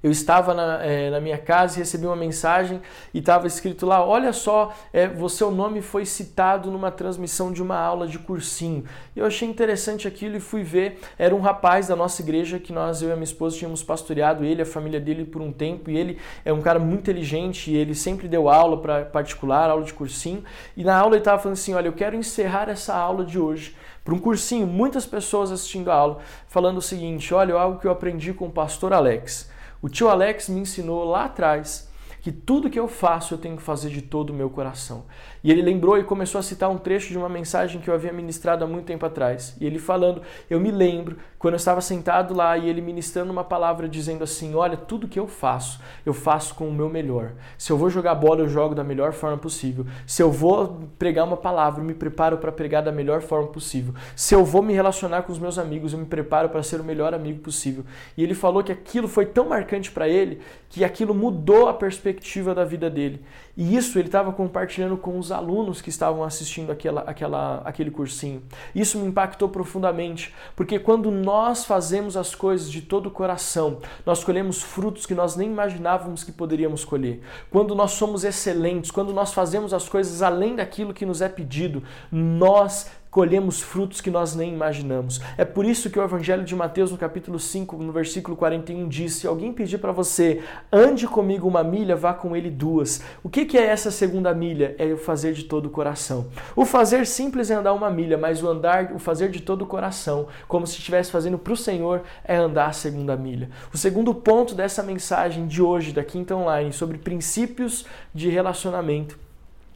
eu 0.03 0.11
estava 0.11 0.55
na, 0.55 0.85
é, 0.85 1.11
na, 1.11 1.21
minha 1.21 1.39
casa 1.39 1.77
e 1.77 1.79
recebi 1.81 2.07
uma 2.07 2.15
mensagem 2.15 2.81
e 3.13 3.19
estava 3.19 3.47
escrito 3.47 3.85
lá: 3.85 4.05
Olha 4.05 4.33
só, 4.33 4.73
é, 4.93 5.09
o 5.09 5.29
seu 5.29 5.51
nome 5.51 5.83
foi 5.83 6.07
citado 6.07 6.71
numa 6.71 6.91
transmissão 6.91 7.53
de 7.53 7.63
uma 7.63 7.77
aula 7.77 8.07
de 8.07 8.19
cursinho. 8.19 8.85
Eu 9.17 9.27
achei 9.27 9.49
interessante 9.49 10.07
aquilo 10.07 10.37
e 10.37 10.41
fui 10.41 10.63
ver. 10.63 11.01
Era 11.19 11.35
um 11.35 11.41
rapaz 11.41 11.89
da 11.89 11.97
nossa 11.97 12.23
igreja 12.23 12.59
que 12.61 12.73
nós, 12.73 13.03
eu 13.03 13.09
e 13.09 13.13
a 13.13 13.17
minha 13.17 13.25
esposa, 13.25 13.57
tínhamos 13.57 13.83
pastoreado 13.83 14.45
ele, 14.45 14.63
a 14.63 14.67
família 14.67 15.01
dele 15.01 15.25
por 15.25 15.43
um 15.43 15.51
tempo. 15.51 15.91
E 15.91 15.97
ele 15.97 16.19
é 16.45 16.53
um 16.53 16.61
cara 16.61 16.79
muito 16.79 17.01
inteligente 17.01 17.71
e 17.73 17.77
ele 17.77 17.95
sempre 17.95 18.29
deu 18.29 18.49
aula 18.49 18.81
para 18.81 19.05
particular, 19.05 19.69
aula 19.69 19.83
de 19.83 19.93
cursinho. 19.93 20.45
E 20.77 20.85
na 20.85 20.97
aula 20.97 21.15
ele 21.15 21.23
estava 21.23 21.43
falando 21.43 21.55
assim: 21.55 21.75
Olha, 21.75 21.89
eu 21.89 21.93
quero 21.93 22.15
encerrar 22.15 22.69
essa 22.69 22.95
aula 22.95 23.25
de 23.25 23.39
hoje 23.39 23.75
para 24.09 24.15
um 24.15 24.19
cursinho, 24.19 24.67
muitas 24.67 25.05
pessoas 25.05 25.53
assistindo 25.53 25.91
a 25.91 25.95
aula, 25.95 26.21
falando 26.47 26.79
o 26.79 26.83
seguinte: 26.83 27.35
Olha, 27.35 27.55
algo 27.55 27.79
que 27.79 27.87
eu 27.87 27.91
aprendi 27.91 28.33
com 28.33 28.47
o 28.47 28.51
pastor 28.51 28.95
Alex. 28.95 29.51
O 29.83 29.89
tio 29.91 30.09
Alex 30.09 30.49
me 30.49 30.61
ensinou 30.61 31.05
lá 31.05 31.27
atrás 31.27 31.88
que 32.21 32.33
tudo 32.33 32.71
que 32.71 32.79
eu 32.79 32.89
faço 32.89 33.35
eu 33.35 33.39
tenho 33.39 33.57
que 33.57 33.63
fazer 33.63 33.91
de 33.91 34.03
todo 34.03 34.31
o 34.31 34.35
meu 34.35 34.51
coração. 34.51 35.05
E 35.43 35.51
ele 35.51 35.63
lembrou 35.63 35.97
e 35.97 36.05
começou 36.05 36.39
a 36.39 36.43
citar 36.43 36.69
um 36.69 36.79
trecho 36.79 37.09
de 37.09 37.19
uma 37.19 37.29
mensagem 37.29 37.81
que 37.81 37.89
eu 37.89 37.95
havia 37.95 38.13
ministrado 38.13 38.65
há 38.65 38.67
muito 38.67 38.87
tempo 38.87 39.07
atrás. 39.07 39.57
E 39.61 39.67
ele 39.67 39.79
falando, 39.79 40.23
eu 40.51 40.59
me 40.59 40.71
lembro 40.71 41.17
quando 41.39 41.55
eu 41.55 41.59
estava 41.59 41.81
sentado 41.81 42.35
lá 42.35 42.59
e 42.59 42.69
ele 42.69 42.81
ministrando 42.81 43.31
uma 43.31 43.45
palavra 43.45 43.89
dizendo 43.89 44.25
assim: 44.25 44.55
Olha, 44.55 44.77
tudo 44.77 45.07
que 45.07 45.19
eu 45.19 45.27
faço, 45.27 45.81
eu 46.05 46.13
faço 46.13 46.55
com 46.55 46.69
o 46.69 46.73
meu 46.73 46.89
melhor. 46.89 47.33
Se 47.57 47.71
eu 47.71 47.79
vou 47.79 47.89
jogar 47.89 48.15
bola, 48.17 48.41
eu 48.41 48.49
jogo 48.49 48.75
da 48.75 48.83
melhor 48.83 49.13
forma 49.13 49.39
possível. 49.39 49.87
Se 50.07 50.23
eu 50.23 50.31
vou 50.33 50.89
pregar 50.99 51.25
uma 51.25 51.37
palavra, 51.37 51.81
eu 51.81 51.85
me 51.85 51.95
preparo 51.95 52.39
para 52.39 52.51
pregar 52.51 52.83
da 52.83 52.91
melhor 52.91 53.23
forma 53.23 53.49
possível. 53.49 53.95
Se 54.17 54.35
eu 54.35 54.45
vou 54.45 54.63
me 54.63 54.73
relacionar 54.73 55.23
com 55.23 55.33
os 55.33 55.39
meus 55.39 55.59
amigos, 55.59 55.93
eu 55.93 55.99
me 55.99 56.07
preparo 56.07 56.49
para 56.49 56.63
ser 56.63 56.81
o 56.81 56.85
melhor 56.85 57.15
amigo 57.15 57.39
possível. 57.41 57.85
E 58.17 58.23
ele 58.23 58.35
falou 58.35 58.63
que 58.65 58.73
aquilo 58.73 59.07
foi 59.07 59.27
tão 59.27 59.49
marcante 59.49 59.91
para 59.91 60.09
ele 60.09 60.41
que 60.69 60.85
aquilo 60.85 61.15
mudou 61.15 61.69
a 61.69 61.75
perspectiva 61.75 62.08
da 62.55 62.65
vida 62.65 62.89
dele. 62.89 63.23
E 63.57 63.77
isso 63.77 63.99
ele 63.99 64.09
estava 64.09 64.33
compartilhando 64.33 64.97
com 64.97 65.19
os 65.19 65.33
alunos 65.33 65.81
que 65.81 65.89
estavam 65.89 66.23
assistindo 66.23 66.71
aquela, 66.71 67.01
aquela, 67.03 67.63
aquele 67.65 67.91
cursinho. 67.91 68.43
Isso 68.75 68.99
me 68.99 69.09
impactou 69.09 69.49
profundamente, 69.49 70.35
porque 70.55 70.79
quando 70.79 71.11
nós 71.11 71.65
fazemos 71.65 72.17
as 72.17 72.35
coisas 72.35 72.71
de 72.71 72.83
todo 72.83 73.07
o 73.07 73.11
coração, 73.11 73.79
nós 74.07 74.23
colhemos 74.23 74.63
frutos 74.63 75.07
que 75.07 75.15
nós 75.15 75.37
nem 75.37 75.51
imaginávamos 75.51 76.23
que 76.23 76.33
poderíamos 76.33 76.85
colher. 76.85 77.21
Quando 77.51 77.75
nós 77.75 77.93
somos 77.93 78.25
excelentes, 78.25 78.91
quando 78.91 79.13
nós 79.13 79.33
fazemos 79.33 79.75
as 79.75 79.89
coisas 79.89 80.23
além 80.23 80.55
daquilo 80.55 80.95
que 80.95 81.07
nos 81.07 81.21
é 81.21 81.29
pedido, 81.29 81.83
nós 82.13 82.91
colhemos 83.11 83.61
frutos 83.61 84.01
que 84.01 84.11
nós 84.11 84.35
nem 84.35 84.53
imaginamos. 84.53 85.21
É 85.37 85.45
por 85.45 85.65
isso 85.65 85.91
que 85.91 85.99
o 85.99 86.03
Evangelho 86.03 86.45
de 86.45 86.55
Mateus, 86.55 86.91
no 86.91 86.99
capítulo 86.99 87.39
5, 87.39 87.77
no 87.77 87.93
versículo 87.93 88.37
41, 88.37 88.89
diz: 88.89 89.15
Se 89.15 89.27
alguém 89.27 89.53
pedir 89.53 89.79
para 89.79 89.93
você, 89.93 90.43
ande 90.73 91.07
comigo 91.07 91.49
uma 91.49 91.65
milha, 91.65 91.97
vá 91.97 92.13
com 92.13 92.37
ele 92.37 92.51
duas. 92.51 93.03
O 93.23 93.29
que, 93.29 93.57
é 93.57 93.67
essa 93.67 93.91
segunda 93.91 94.35
milha? 94.35 94.75
É 94.79 94.87
o 94.87 94.97
fazer 94.97 95.33
de 95.33 95.45
todo 95.45 95.67
o 95.67 95.71
coração. 95.71 96.27
O 96.55 96.65
fazer 96.65 97.07
simples 97.07 97.51
é 97.51 97.55
andar 97.55 97.73
uma 97.73 97.91
milha, 97.91 98.19
mas 98.19 98.43
o 98.43 98.49
andar, 98.49 98.93
o 98.93 98.99
fazer 98.99 99.31
de 99.31 99.41
todo 99.41 99.63
o 99.63 99.67
coração, 99.67 100.29
como 100.47 100.67
se 100.67 100.79
estivesse 100.79 101.11
fazendo 101.11 101.39
para 101.39 101.53
o 101.53 101.57
Senhor, 101.57 102.03
é 102.25 102.37
andar 102.37 102.67
a 102.67 102.73
segunda 102.73 103.17
milha. 103.17 103.51
O 103.73 103.79
segundo 103.79 104.15
ponto 104.15 104.55
dessa 104.55 104.83
mensagem 104.83 105.47
de 105.47 105.63
hoje, 105.63 105.93
da 105.93 106.05
Quinta 106.05 106.35
Online, 106.35 106.73
sobre 106.73 106.99
princípios 106.99 107.87
de 108.15 108.29
relacionamento, 108.29 109.19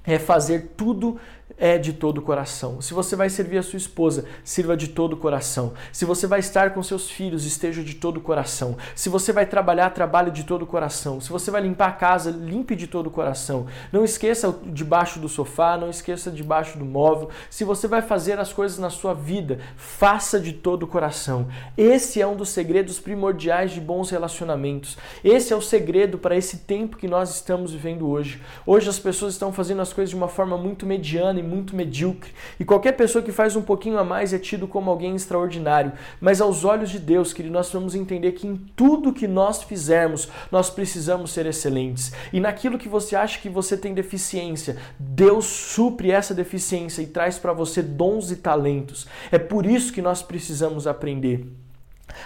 é 0.05 0.19
fazer 0.19 0.73
tudo 0.77 1.19
é 1.59 1.79
de 1.79 1.93
todo 1.93 2.19
o 2.19 2.23
coração. 2.23 2.81
Se 2.81 2.95
você 2.95 3.17
vai 3.17 3.29
servir 3.29 3.59
a 3.59 3.63
sua 3.63 3.77
esposa, 3.77 4.25
sirva 4.45 4.77
de 4.77 4.89
todo 4.89 5.15
o 5.15 5.17
coração. 5.17 5.73
Se 5.93 6.05
você 6.05 6.27
vai 6.27 6.41
estar 6.41 6.75
com 6.75 6.83
seus 6.83 7.11
filhos, 7.11 7.45
esteja 7.45 7.83
de 7.83 7.95
todo 7.95 8.19
o 8.19 8.21
coração. 8.21 8.77
Se 8.95 9.09
você 9.09 9.33
vai 9.33 9.47
trabalhar, 9.47 9.91
trabalhe 9.91 10.31
de 10.31 10.45
todo 10.45 10.63
o 10.63 10.67
coração. 10.67 11.21
Se 11.21 11.31
você 11.31 11.51
vai 11.51 11.63
limpar 11.63 11.89
a 11.89 11.93
casa, 11.93 12.31
limpe 12.31 12.75
de 12.75 12.87
todo 12.87 13.07
o 13.09 13.11
coração. 13.11 13.67
Não 13.93 14.05
esqueça 14.05 14.55
debaixo 14.67 15.19
do 15.19 15.29
sofá, 15.29 15.77
não 15.77 15.91
esqueça 15.91 16.31
debaixo 16.31 16.79
do 16.79 16.85
móvel. 16.85 17.31
Se 17.51 17.65
você 17.65 17.87
vai 17.87 18.03
fazer 18.03 18.39
as 18.39 18.53
coisas 18.53 18.79
na 18.79 18.91
sua 18.91 19.15
vida, 19.15 19.59
faça 19.77 20.41
de 20.41 20.53
todo 20.53 20.85
o 20.85 20.87
coração. 20.87 21.49
Esse 21.77 22.21
é 22.21 22.27
um 22.27 22.37
dos 22.37 22.49
segredos 22.49 22.99
primordiais 22.99 23.73
de 23.73 23.81
bons 23.81 24.11
relacionamentos. 24.11 24.97
Esse 25.23 25.53
é 25.53 25.57
o 25.57 25.63
segredo 25.63 26.19
para 26.19 26.37
esse 26.37 26.59
tempo 26.59 26.97
que 26.97 27.09
nós 27.09 27.35
estamos 27.35 27.73
vivendo 27.73 28.09
hoje. 28.09 28.41
Hoje 28.67 28.89
as 28.89 28.99
pessoas 28.99 29.35
estão 29.35 29.53
fazendo 29.53 29.83
as 29.83 29.93
coisas 29.93 30.11
de 30.11 30.17
uma 30.17 30.29
forma 30.29 30.57
muito 30.57 30.87
mediana 30.87 31.42
e 31.43 31.47
muito 31.47 31.75
medíocre. 31.75 32.33
E 32.59 32.65
qualquer 32.65 32.93
pessoa 32.93 33.23
que 33.23 33.33
faz 33.33 33.57
um 33.57 33.63
pouquinho 33.63 33.99
a 33.99 34.05
mais 34.05 34.33
é 34.33 34.39
tido 34.39 34.69
como 34.69 34.91
alguém 34.91 35.15
extraordinário. 35.15 35.93
Mas 36.21 36.41
aos 36.41 36.65
olhos 36.65 36.91
de 36.91 36.99
Deus, 36.99 37.33
querido, 37.33 37.53
nós 37.53 37.71
vamos 37.71 37.95
entender 37.95 38.33
que 38.33 38.47
em 38.47 38.57
tudo 38.77 39.13
que 39.13 39.27
nós 39.27 39.63
fizermos, 39.63 40.29
nós 40.51 40.71
precisamos 40.71 41.33
ser 41.33 41.47
excelentes. 41.47 42.13
E 42.33 42.41
naquilo 42.41 42.79
que 42.79 42.89
você 42.89 43.17
acha 43.17 43.41
que 43.41 43.49
você 43.49 43.77
tem 43.77 43.93
deficiência, 43.93 44.77
Deus 44.99 45.47
supre 45.47 46.11
essa 46.11 46.35
deficiência 46.35 47.03
e 47.03 47.07
traz 47.07 47.39
para 47.39 47.53
você 47.53 47.83
dons 47.83 48.31
e 48.31 48.37
talentos. 48.37 49.07
É 49.31 49.39
por 49.39 49.67
isso 49.67 49.93
que 49.93 50.01
nós 50.01 50.23
precisamos 50.23 50.87
aprender 50.87 51.47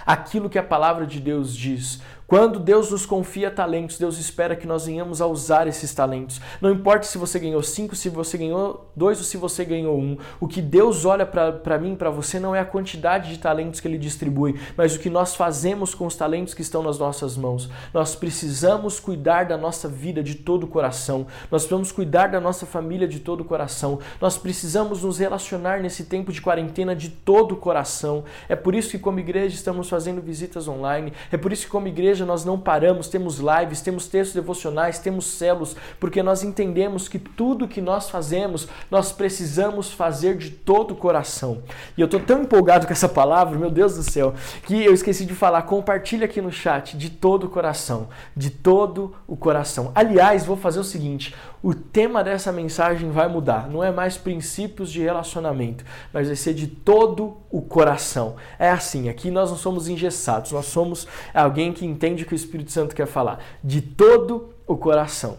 aquilo 0.04 0.50
que 0.50 0.58
a 0.58 0.62
palavra 0.62 1.06
de 1.06 1.20
Deus 1.20 1.54
diz. 1.54 2.00
Quando 2.26 2.58
Deus 2.58 2.90
nos 2.90 3.06
confia 3.06 3.52
talentos, 3.52 3.98
Deus 3.98 4.18
espera 4.18 4.56
que 4.56 4.66
nós 4.66 4.86
venhamos 4.86 5.20
a 5.20 5.26
usar 5.26 5.68
esses 5.68 5.94
talentos. 5.94 6.40
Não 6.60 6.72
importa 6.72 7.06
se 7.06 7.16
você 7.18 7.38
ganhou 7.38 7.62
cinco, 7.62 7.94
se 7.94 8.08
você 8.08 8.36
ganhou 8.36 8.90
dois 8.96 9.18
ou 9.18 9.24
se 9.24 9.36
você 9.36 9.64
ganhou 9.64 9.96
um. 9.96 10.18
O 10.40 10.48
que 10.48 10.60
Deus 10.60 11.04
olha 11.04 11.24
para 11.24 11.78
mim, 11.78 11.94
para 11.94 12.10
você, 12.10 12.40
não 12.40 12.52
é 12.52 12.58
a 12.58 12.64
quantidade 12.64 13.30
de 13.30 13.38
talentos 13.38 13.78
que 13.78 13.86
Ele 13.86 13.96
distribui, 13.96 14.58
mas 14.76 14.96
o 14.96 14.98
que 14.98 15.08
nós 15.08 15.36
fazemos 15.36 15.94
com 15.94 16.04
os 16.04 16.16
talentos 16.16 16.52
que 16.52 16.62
estão 16.62 16.82
nas 16.82 16.98
nossas 16.98 17.36
mãos. 17.36 17.70
Nós 17.94 18.16
precisamos 18.16 18.98
cuidar 18.98 19.44
da 19.44 19.56
nossa 19.56 19.86
vida 19.86 20.20
de 20.20 20.34
todo 20.34 20.64
o 20.64 20.68
coração. 20.68 21.28
Nós 21.48 21.62
precisamos 21.62 21.92
cuidar 21.92 22.26
da 22.26 22.40
nossa 22.40 22.66
família 22.66 23.06
de 23.06 23.20
todo 23.20 23.42
o 23.42 23.44
coração. 23.44 24.00
Nós 24.20 24.36
precisamos 24.36 25.04
nos 25.04 25.18
relacionar 25.18 25.80
nesse 25.80 26.04
tempo 26.06 26.32
de 26.32 26.40
quarentena 26.40 26.96
de 26.96 27.08
todo 27.08 27.52
o 27.52 27.56
coração. 27.56 28.24
É 28.48 28.56
por 28.56 28.74
isso 28.74 28.90
que, 28.90 28.98
como 28.98 29.20
igreja, 29.20 29.54
estamos 29.54 29.88
fazendo 29.88 30.20
visitas 30.20 30.66
online. 30.66 31.12
É 31.30 31.36
por 31.36 31.52
isso 31.52 31.66
que, 31.66 31.70
como 31.70 31.86
igreja, 31.86 32.15
igreja 32.16 32.24
nós 32.24 32.44
não 32.44 32.58
paramos, 32.58 33.08
temos 33.08 33.38
lives, 33.38 33.82
temos 33.82 34.08
textos 34.08 34.34
devocionais, 34.34 34.98
temos 34.98 35.26
celos, 35.26 35.76
porque 36.00 36.22
nós 36.22 36.42
entendemos 36.42 37.08
que 37.08 37.18
tudo 37.18 37.68
que 37.68 37.80
nós 37.80 38.08
fazemos, 38.08 38.66
nós 38.90 39.12
precisamos 39.12 39.92
fazer 39.92 40.36
de 40.36 40.50
todo 40.50 40.92
o 40.92 40.96
coração. 40.96 41.62
E 41.96 42.00
eu 42.00 42.06
estou 42.06 42.20
tão 42.20 42.42
empolgado 42.42 42.86
com 42.86 42.92
essa 42.92 43.08
palavra, 43.08 43.58
meu 43.58 43.70
Deus 43.70 43.96
do 43.96 44.02
céu, 44.02 44.34
que 44.64 44.82
eu 44.82 44.94
esqueci 44.94 45.26
de 45.26 45.34
falar. 45.34 45.62
Compartilha 45.62 46.24
aqui 46.24 46.40
no 46.40 46.50
chat 46.50 46.96
de 46.96 47.10
todo 47.10 47.44
o 47.44 47.50
coração, 47.50 48.08
de 48.34 48.50
todo 48.50 49.14
o 49.26 49.36
coração. 49.36 49.92
Aliás, 49.94 50.46
vou 50.46 50.56
fazer 50.56 50.80
o 50.80 50.84
seguinte: 50.84 51.34
o 51.62 51.74
tema 51.74 52.22
dessa 52.22 52.52
mensagem 52.52 53.10
vai 53.10 53.28
mudar. 53.28 53.68
Não 53.68 53.82
é 53.82 53.90
mais 53.90 54.16
princípios 54.16 54.90
de 54.90 55.00
relacionamento, 55.00 55.84
mas 56.12 56.26
vai 56.26 56.36
ser 56.36 56.54
de 56.54 56.66
todo 56.66 57.36
o 57.50 57.60
coração. 57.60 58.36
É 58.58 58.70
assim, 58.70 59.08
aqui 59.08 59.30
nós 59.30 59.50
não 59.50 59.56
somos 59.56 59.88
engessados, 59.88 60.52
nós 60.52 60.66
somos 60.66 61.06
alguém 61.34 61.72
que 61.72 61.84
entende 61.84 62.22
o 62.22 62.26
que 62.26 62.34
o 62.34 62.36
Espírito 62.36 62.70
Santo 62.72 62.94
quer 62.94 63.06
falar. 63.06 63.42
De 63.62 63.80
todo 63.80 64.50
o 64.66 64.76
coração. 64.76 65.38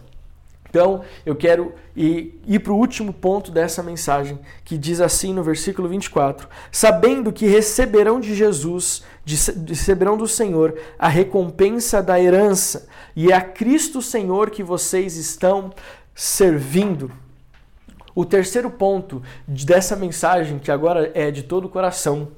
Então, 0.70 1.02
eu 1.26 1.36
quero 1.36 1.74
ir, 1.96 2.40
ir 2.46 2.60
para 2.60 2.74
o 2.74 2.78
último 2.78 3.14
ponto 3.14 3.52
dessa 3.52 3.82
mensagem, 3.82 4.38
que 4.66 4.78
diz 4.78 5.00
assim 5.00 5.34
no 5.34 5.42
versículo 5.42 5.88
24: 5.88 6.48
Sabendo 6.72 7.32
que 7.32 7.48
receberão 7.48 8.20
de 8.20 8.36
Jesus, 8.36 9.04
receberão 9.68 10.18
do 10.18 10.28
Senhor 10.28 10.78
a 11.00 11.08
recompensa 11.08 12.04
da 12.04 12.22
herança, 12.22 12.88
e 13.16 13.32
é 13.32 13.36
a 13.36 13.42
Cristo 13.42 14.02
Senhor 14.02 14.50
que 14.50 14.62
vocês 14.62 15.16
estão 15.16 15.72
servindo. 16.18 17.12
O 18.16 18.26
terceiro 18.26 18.72
ponto 18.72 19.22
dessa 19.48 19.96
mensagem, 19.96 20.58
que 20.58 20.72
agora 20.72 21.12
é 21.14 21.30
de 21.30 21.44
todo 21.44 21.66
o 21.66 21.70
coração, 21.70 22.30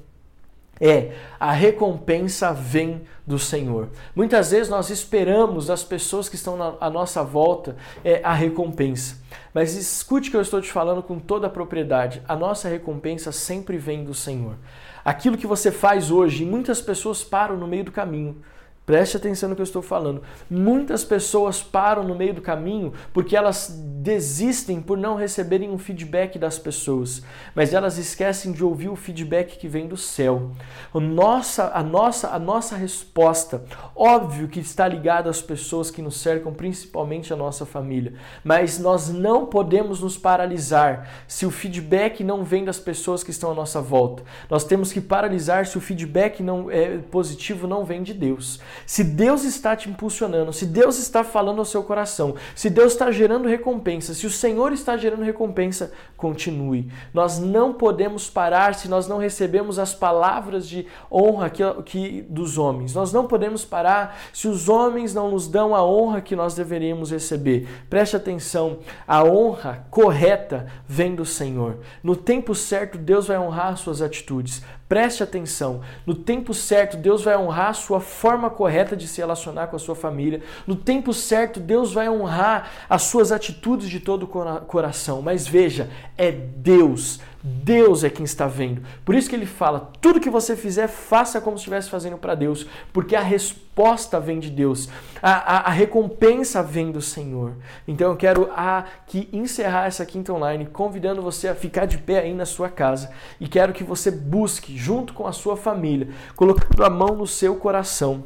é 0.78 1.12
a 1.38 1.50
recompensa 1.50 2.52
vem 2.52 3.02
do 3.26 3.38
Senhor. 3.38 3.88
Muitas 4.14 4.50
vezes 4.50 4.68
nós 4.68 4.90
esperamos 4.90 5.66
das 5.66 5.82
pessoas 5.82 6.28
que 6.28 6.36
estão 6.36 6.76
à 6.78 6.90
nossa 6.90 7.22
volta 7.22 7.74
é, 8.04 8.20
a 8.22 8.34
recompensa. 8.34 9.16
Mas 9.54 9.74
escute 9.74 10.28
o 10.28 10.30
que 10.30 10.36
eu 10.36 10.42
estou 10.42 10.60
te 10.60 10.70
falando 10.70 11.02
com 11.02 11.18
toda 11.18 11.46
a 11.46 11.50
propriedade. 11.50 12.22
A 12.28 12.36
nossa 12.36 12.68
recompensa 12.68 13.32
sempre 13.32 13.78
vem 13.78 14.04
do 14.04 14.12
Senhor. 14.12 14.56
Aquilo 15.02 15.38
que 15.38 15.46
você 15.46 15.70
faz 15.70 16.10
hoje, 16.10 16.44
muitas 16.44 16.82
pessoas 16.82 17.24
param 17.24 17.56
no 17.56 17.66
meio 17.66 17.84
do 17.84 17.92
caminho 17.92 18.42
Preste 18.90 19.16
atenção 19.16 19.48
no 19.48 19.54
que 19.54 19.60
eu 19.60 19.64
estou 19.64 19.82
falando. 19.82 20.20
Muitas 20.50 21.04
pessoas 21.04 21.62
param 21.62 22.02
no 22.02 22.12
meio 22.12 22.34
do 22.34 22.42
caminho 22.42 22.92
porque 23.12 23.36
elas 23.36 23.72
desistem 24.00 24.80
por 24.80 24.98
não 24.98 25.14
receberem 25.14 25.70
um 25.70 25.78
feedback 25.78 26.40
das 26.40 26.58
pessoas, 26.58 27.22
mas 27.54 27.72
elas 27.72 27.98
esquecem 27.98 28.50
de 28.50 28.64
ouvir 28.64 28.88
o 28.88 28.96
feedback 28.96 29.58
que 29.58 29.68
vem 29.68 29.86
do 29.86 29.96
céu. 29.96 30.50
A 30.92 30.98
nossa, 30.98 31.70
a 31.72 31.84
nossa, 31.84 32.30
a 32.30 32.38
nossa 32.40 32.74
resposta, 32.74 33.62
óbvio 33.94 34.48
que 34.48 34.58
está 34.58 34.88
ligada 34.88 35.30
às 35.30 35.40
pessoas 35.40 35.88
que 35.88 36.02
nos 36.02 36.16
cercam, 36.16 36.52
principalmente 36.52 37.32
a 37.32 37.36
nossa 37.36 37.64
família, 37.64 38.14
mas 38.42 38.78
nós 38.80 39.08
não 39.08 39.46
podemos 39.46 40.00
nos 40.00 40.16
paralisar 40.16 41.24
se 41.28 41.46
o 41.46 41.50
feedback 41.50 42.24
não 42.24 42.42
vem 42.42 42.64
das 42.64 42.80
pessoas 42.80 43.22
que 43.22 43.30
estão 43.30 43.52
à 43.52 43.54
nossa 43.54 43.80
volta. 43.80 44.24
Nós 44.48 44.64
temos 44.64 44.92
que 44.92 45.00
paralisar 45.00 45.66
se 45.66 45.78
o 45.78 45.80
feedback 45.80 46.42
não 46.42 46.68
é 46.68 46.98
positivo 46.98 47.68
não 47.68 47.84
vem 47.84 48.02
de 48.02 48.14
Deus. 48.14 48.58
Se 48.86 49.04
Deus 49.04 49.44
está 49.44 49.76
te 49.76 49.88
impulsionando, 49.88 50.52
se 50.52 50.66
Deus 50.66 50.98
está 50.98 51.22
falando 51.22 51.58
ao 51.58 51.64
seu 51.64 51.82
coração, 51.82 52.34
se 52.54 52.70
Deus 52.70 52.92
está 52.92 53.10
gerando 53.10 53.48
recompensa, 53.48 54.14
se 54.14 54.26
o 54.26 54.30
Senhor 54.30 54.72
está 54.72 54.96
gerando 54.96 55.22
recompensa, 55.22 55.92
continue. 56.16 56.90
Nós 57.12 57.38
não 57.38 57.72
podemos 57.72 58.28
parar 58.28 58.74
se 58.74 58.88
nós 58.88 59.06
não 59.06 59.18
recebemos 59.18 59.78
as 59.78 59.94
palavras 59.94 60.68
de 60.68 60.86
honra 61.10 61.50
que, 61.50 61.62
que 61.84 62.22
dos 62.22 62.58
homens. 62.58 62.94
Nós 62.94 63.12
não 63.12 63.26
podemos 63.26 63.64
parar 63.64 64.18
se 64.32 64.48
os 64.48 64.68
homens 64.68 65.14
não 65.14 65.30
nos 65.30 65.48
dão 65.48 65.74
a 65.74 65.84
honra 65.84 66.20
que 66.20 66.36
nós 66.36 66.54
deveríamos 66.54 67.10
receber. 67.10 67.68
Preste 67.88 68.16
atenção, 68.16 68.78
a 69.06 69.24
honra 69.24 69.86
correta 69.90 70.66
vem 70.86 71.14
do 71.14 71.24
Senhor. 71.24 71.78
No 72.02 72.16
tempo 72.16 72.54
certo, 72.54 72.98
Deus 72.98 73.26
vai 73.26 73.38
honrar 73.38 73.76
suas 73.76 74.02
atitudes. 74.02 74.62
Preste 74.90 75.22
atenção. 75.22 75.82
No 76.04 76.16
tempo 76.16 76.52
certo, 76.52 76.96
Deus 76.96 77.22
vai 77.22 77.36
honrar 77.36 77.68
a 77.68 77.74
sua 77.74 78.00
forma 78.00 78.50
correta 78.50 78.96
de 78.96 79.06
se 79.06 79.20
relacionar 79.20 79.68
com 79.68 79.76
a 79.76 79.78
sua 79.78 79.94
família. 79.94 80.42
No 80.66 80.74
tempo 80.74 81.14
certo, 81.14 81.60
Deus 81.60 81.92
vai 81.92 82.08
honrar 82.08 82.68
as 82.88 83.02
suas 83.02 83.30
atitudes 83.30 83.88
de 83.88 84.00
todo 84.00 84.24
o 84.24 84.60
coração. 84.66 85.22
Mas 85.22 85.46
veja, 85.46 85.88
é 86.18 86.32
Deus. 86.32 87.20
Deus 87.42 88.04
é 88.04 88.10
quem 88.10 88.24
está 88.24 88.46
vendo. 88.46 88.82
Por 89.04 89.14
isso 89.14 89.28
que 89.28 89.34
ele 89.34 89.46
fala: 89.46 89.90
tudo 90.00 90.20
que 90.20 90.28
você 90.28 90.54
fizer, 90.54 90.86
faça 90.88 91.40
como 91.40 91.56
se 91.56 91.62
estivesse 91.62 91.88
fazendo 91.88 92.18
para 92.18 92.34
Deus, 92.34 92.66
porque 92.92 93.16
a 93.16 93.22
resposta 93.22 94.20
vem 94.20 94.38
de 94.38 94.50
Deus, 94.50 94.90
a, 95.22 95.30
a, 95.30 95.58
a, 95.68 95.70
recompensa 95.70 96.62
vem 96.62 96.92
do 96.92 97.00
Senhor. 97.00 97.54
Então 97.88 98.10
eu 98.10 98.16
quero 98.16 98.50
aqui 98.54 99.26
encerrar 99.32 99.86
essa 99.86 100.04
quinta 100.04 100.32
online, 100.32 100.66
convidando 100.66 101.22
você 101.22 101.48
a 101.48 101.54
ficar 101.54 101.86
de 101.86 101.96
pé 101.96 102.18
aí 102.20 102.34
na 102.34 102.44
sua 102.44 102.68
casa 102.68 103.10
e 103.40 103.48
quero 103.48 103.72
que 103.72 103.84
você 103.84 104.10
busque, 104.10 104.76
junto 104.76 105.14
com 105.14 105.26
a 105.26 105.32
sua 105.32 105.56
família, 105.56 106.08
colocando 106.36 106.84
a 106.84 106.90
mão 106.90 107.14
no 107.14 107.26
seu 107.26 107.56
coração, 107.56 108.24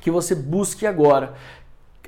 que 0.00 0.12
você 0.12 0.36
busque 0.36 0.86
agora 0.86 1.34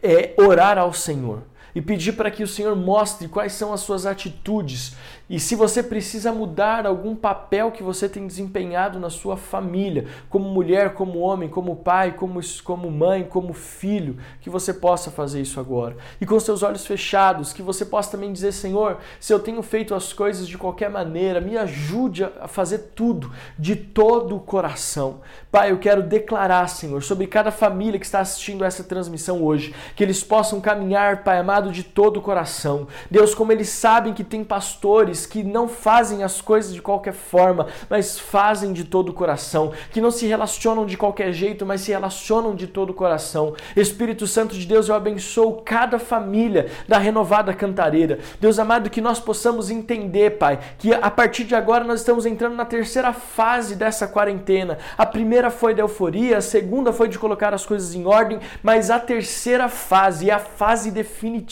é, 0.01 0.33
orar 0.38 0.79
ao 0.79 0.93
Senhor 0.93 1.43
e 1.74 1.80
pedir 1.80 2.12
para 2.12 2.30
que 2.30 2.42
o 2.42 2.48
Senhor 2.48 2.74
mostre 2.76 3.28
quais 3.28 3.52
são 3.52 3.72
as 3.72 3.80
suas 3.80 4.06
atitudes 4.06 4.96
e 5.30 5.38
se 5.38 5.54
você 5.54 5.80
precisa 5.80 6.33
mudar 6.33 6.85
algum 6.85 7.14
papel 7.14 7.70
que 7.70 7.85
você 7.85 8.09
tem 8.09 8.26
desempenhado 8.26 8.98
na 8.98 9.09
sua 9.09 9.37
família, 9.37 10.09
como 10.28 10.48
mulher, 10.48 10.92
como 10.92 11.20
homem, 11.20 11.48
como 11.48 11.76
pai, 11.76 12.16
como, 12.16 12.40
como 12.64 12.90
mãe, 12.90 13.22
como 13.22 13.52
filho, 13.52 14.18
que 14.40 14.50
você 14.50 14.74
possa 14.74 15.09
fazer 15.09 15.40
isso 15.40 15.61
agora. 15.61 15.96
E 16.20 16.26
com 16.26 16.40
seus 16.40 16.64
olhos 16.64 16.85
fechados, 16.85 17.52
que 17.52 17.62
você 17.62 17.85
possa 17.85 18.11
também 18.11 18.33
dizer: 18.33 18.50
Senhor, 18.50 18.98
se 19.20 19.33
eu 19.33 19.38
tenho 19.38 19.62
feito 19.62 19.94
as 19.94 20.12
coisas 20.12 20.48
de 20.48 20.59
qualquer 20.59 20.90
maneira, 20.90 21.40
me 21.40 21.56
ajude 21.56 22.24
a 22.24 22.48
fazer 22.48 22.90
tudo 22.96 23.30
de 23.56 23.76
todo 23.76 24.35
o 24.35 24.40
coração. 24.40 25.20
Pai, 25.48 25.70
eu 25.70 25.78
quero 25.78 26.02
declarar, 26.02 26.66
Senhor, 26.66 27.04
sobre 27.04 27.28
cada 27.28 27.52
família 27.52 28.00
que 28.00 28.06
está 28.06 28.18
assistindo 28.18 28.64
essa 28.64 28.83
transmissão 28.83 29.44
hoje, 29.44 29.72
que 29.94 30.02
eles 30.02 30.24
possam 30.24 30.61
caminhar, 30.61 31.22
Pai 31.22 31.38
amado, 31.38 31.60
de 31.68 31.83
todo 31.83 32.18
o 32.18 32.23
coração. 32.23 32.87
Deus, 33.11 33.35
como 33.35 33.53
eles 33.53 33.68
sabem 33.68 34.14
que 34.14 34.25
tem 34.25 34.44
pastores 34.44 35.27
que 35.27 35.42
não 35.42 35.68
fazem 35.68 36.23
as 36.23 36.40
coisas 36.40 36.73
de 36.73 36.81
qualquer 36.81 37.12
forma, 37.12 37.66
mas 37.88 38.18
fazem 38.18 38.73
de 38.73 38.85
todo 38.85 39.09
o 39.09 39.12
coração, 39.12 39.73
que 39.90 40.01
não 40.01 40.11
se 40.11 40.27
relacionam 40.27 40.87
de 40.87 40.96
qualquer 40.96 41.33
jeito, 41.33 41.66
mas 41.66 41.81
se 41.81 41.90
relacionam 41.90 42.55
de 42.55 42.66
todo 42.66 42.90
o 42.90 42.94
coração. 42.94 43.55
Espírito 43.77 44.27
Santo 44.27 44.55
de 44.55 44.66
Deus, 44.66 44.88
eu 44.88 44.94
abençoo 44.94 45.62
cada 45.64 45.99
família 45.99 46.70
da 46.87 46.99
renovada 46.99 47.53
cantareira. 47.53 48.18
Deus 48.40 48.59
amado, 48.59 48.88
que 48.90 49.01
nós 49.01 49.18
possamos 49.18 49.70
entender, 49.70 50.38
Pai, 50.38 50.59
que 50.79 50.94
a 50.94 51.11
partir 51.11 51.44
de 51.44 51.55
agora 51.55 51.85
nós 51.85 52.01
estamos 52.01 52.25
entrando 52.25 52.55
na 52.55 52.64
terceira 52.64 53.12
fase 53.12 53.75
dessa 53.75 54.07
quarentena. 54.07 54.79
A 54.96 55.05
primeira 55.05 55.51
foi 55.51 55.75
da 55.75 55.83
euforia, 55.83 56.38
a 56.38 56.42
segunda 56.42 56.92
foi 56.92 57.09
de 57.09 57.18
colocar 57.18 57.53
as 57.53 57.66
coisas 57.66 57.94
em 57.94 58.07
ordem, 58.07 58.38
mas 58.62 58.90
a 58.90 58.99
terceira 58.99 59.68
fase 59.68 60.31
é 60.31 60.33
a 60.33 60.38
fase 60.38 60.90
definitiva. 60.90 61.49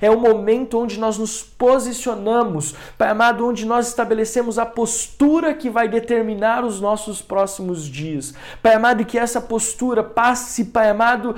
É 0.00 0.10
o 0.10 0.18
momento 0.18 0.78
onde 0.78 0.98
nós 0.98 1.18
nos 1.18 1.42
posicionamos 1.42 2.74
Pai 2.96 3.10
amado, 3.10 3.46
onde 3.46 3.64
nós 3.64 3.88
estabelecemos 3.88 4.58
a 4.58 4.66
postura 4.66 5.54
que 5.54 5.70
vai 5.70 5.88
determinar 5.88 6.64
os 6.64 6.80
nossos 6.80 7.20
próximos 7.20 7.84
dias. 7.84 8.34
Pai 8.62 8.74
amado, 8.74 9.04
que 9.04 9.18
essa 9.18 9.40
postura 9.40 10.02
passe, 10.02 10.66
Pai 10.66 10.90
amado, 10.90 11.34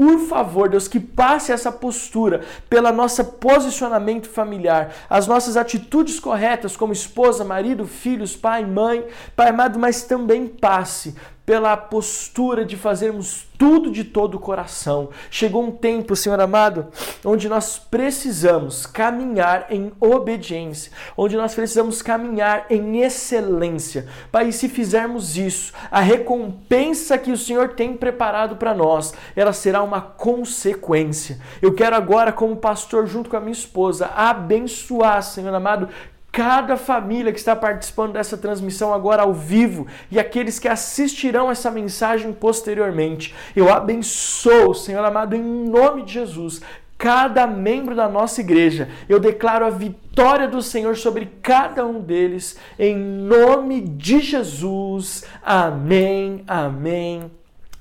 por 0.00 0.18
favor, 0.20 0.68
Deus, 0.68 0.88
que 0.88 0.98
passe 0.98 1.52
essa 1.52 1.70
postura 1.70 2.40
pelo 2.70 2.90
nosso 2.90 3.22
posicionamento 3.22 4.30
familiar, 4.30 4.94
as 5.10 5.26
nossas 5.26 5.58
atitudes 5.58 6.18
corretas 6.18 6.74
como 6.74 6.92
esposa, 6.92 7.44
marido, 7.44 7.86
filhos, 7.86 8.34
pai, 8.34 8.64
mãe, 8.64 9.04
Pai 9.36 9.50
amado, 9.50 9.78
mas 9.78 10.02
também 10.02 10.46
passe 10.46 11.14
pela 11.44 11.76
postura 11.76 12.64
de 12.64 12.76
fazermos 12.76 13.50
tudo 13.60 13.90
de 13.90 14.04
todo 14.04 14.36
o 14.36 14.40
coração. 14.40 15.10
Chegou 15.30 15.62
um 15.62 15.70
tempo, 15.70 16.16
Senhor 16.16 16.40
amado, 16.40 16.86
onde 17.22 17.46
nós 17.46 17.78
precisamos 17.78 18.86
caminhar 18.86 19.66
em 19.68 19.92
obediência, 20.00 20.90
onde 21.14 21.36
nós 21.36 21.54
precisamos 21.54 22.00
caminhar 22.00 22.64
em 22.70 23.02
excelência. 23.02 24.06
Pai, 24.32 24.50
se 24.50 24.66
fizermos 24.66 25.36
isso, 25.36 25.74
a 25.90 26.00
recompensa 26.00 27.18
que 27.18 27.30
o 27.30 27.36
Senhor 27.36 27.74
tem 27.74 27.94
preparado 27.94 28.56
para 28.56 28.72
nós, 28.72 29.12
ela 29.36 29.52
será 29.52 29.82
uma 29.82 30.00
consequência. 30.00 31.38
Eu 31.60 31.74
quero 31.74 31.94
agora, 31.94 32.32
como 32.32 32.56
pastor, 32.56 33.06
junto 33.06 33.28
com 33.28 33.36
a 33.36 33.40
minha 33.40 33.52
esposa, 33.52 34.06
abençoar, 34.06 35.22
Senhor 35.22 35.54
amado, 35.54 35.88
cada 36.32 36.76
família 36.76 37.32
que 37.32 37.38
está 37.38 37.56
participando 37.56 38.12
dessa 38.12 38.36
transmissão 38.36 38.94
agora 38.94 39.22
ao 39.22 39.32
vivo 39.32 39.86
e 40.10 40.18
aqueles 40.18 40.58
que 40.58 40.68
assistirão 40.68 41.50
essa 41.50 41.70
mensagem 41.70 42.32
posteriormente. 42.32 43.34
Eu 43.54 43.72
abençoo, 43.72 44.74
Senhor 44.74 45.04
amado, 45.04 45.34
em 45.34 45.42
nome 45.42 46.02
de 46.02 46.12
Jesus, 46.14 46.60
cada 46.96 47.46
membro 47.46 47.96
da 47.96 48.08
nossa 48.08 48.40
igreja. 48.40 48.88
Eu 49.08 49.18
declaro 49.18 49.64
a 49.64 49.70
vitória 49.70 50.46
do 50.46 50.62
Senhor 50.62 50.96
sobre 50.96 51.26
cada 51.42 51.84
um 51.84 52.00
deles, 52.00 52.56
em 52.78 52.96
nome 52.96 53.80
de 53.80 54.20
Jesus. 54.20 55.24
Amém, 55.42 56.44
amém 56.46 57.39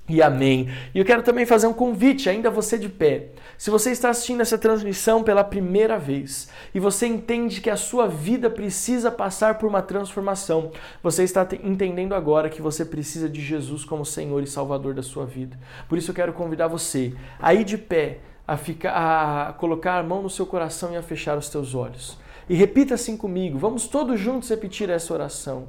e 0.10 0.22
amém. 0.22 0.68
E 0.94 1.00
eu 1.00 1.06
quero 1.06 1.22
também 1.22 1.46
fazer 1.46 1.68
um 1.68 1.74
convite, 1.74 2.30
ainda 2.30 2.50
você 2.50 2.78
de 2.78 2.90
pé. 2.90 3.28
Se 3.58 3.70
você 3.70 3.92
está 3.92 4.10
assistindo 4.10 4.42
essa 4.42 4.58
transmissão 4.58 5.24
pela 5.24 5.44
primeira 5.44 6.00
vez 6.00 6.50
e 6.74 6.80
você 6.80 7.06
entende 7.06 7.62
que 7.62 7.70
a 7.70 7.78
sua 7.78 8.08
vida 8.08 8.50
precisa 8.50 9.12
passar 9.12 9.60
por 9.60 9.68
uma 9.68 9.82
transformação, 9.82 10.72
você 11.04 11.24
está 11.24 11.48
entendendo 11.64 12.16
agora 12.16 12.50
que 12.50 12.62
você 12.62 12.84
precisa 12.84 13.30
de 13.30 13.40
Jesus 13.40 13.86
como 13.86 14.04
Senhor 14.04 14.42
e 14.42 14.48
Salvador 14.48 14.96
da 14.96 15.04
sua 15.04 15.26
vida. 15.26 15.58
Por 15.88 15.98
isso 15.98 16.10
eu 16.10 16.16
quero 16.16 16.34
convidar 16.34 16.68
você 16.68 17.14
a 17.40 17.54
ir 17.54 17.64
de 17.64 17.78
pé, 17.78 18.20
a, 18.48 18.58
ficar, 18.58 19.50
a 19.50 19.54
colocar 19.54 20.00
a 20.00 20.04
mão 20.04 20.24
no 20.24 20.30
seu 20.30 20.46
coração 20.46 20.92
e 20.92 20.98
a 20.98 21.04
fechar 21.04 21.38
os 21.38 21.50
teus 21.50 21.76
olhos. 21.76 22.18
E 22.50 22.56
repita 22.56 22.96
assim 22.96 23.16
comigo, 23.16 23.60
vamos 23.60 23.88
todos 23.88 24.20
juntos 24.20 24.50
repetir 24.50 24.90
essa 24.90 25.14
oração, 25.14 25.68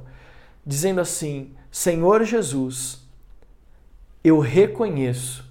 dizendo 0.65 0.99
assim: 0.99 1.51
Senhor 1.69 2.23
Jesus, 2.23 3.00
eu 4.23 4.39
reconheço 4.39 5.49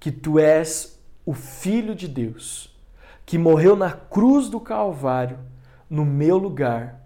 que 0.00 0.10
tu 0.10 0.38
és 0.38 0.98
o 1.24 1.34
Filho 1.34 1.94
de 1.94 2.08
Deus, 2.08 2.74
que 3.24 3.36
morreu 3.36 3.76
na 3.76 3.90
cruz 3.90 4.48
do 4.48 4.60
Calvário, 4.60 5.38
no 5.90 6.04
meu 6.04 6.38
lugar, 6.38 7.00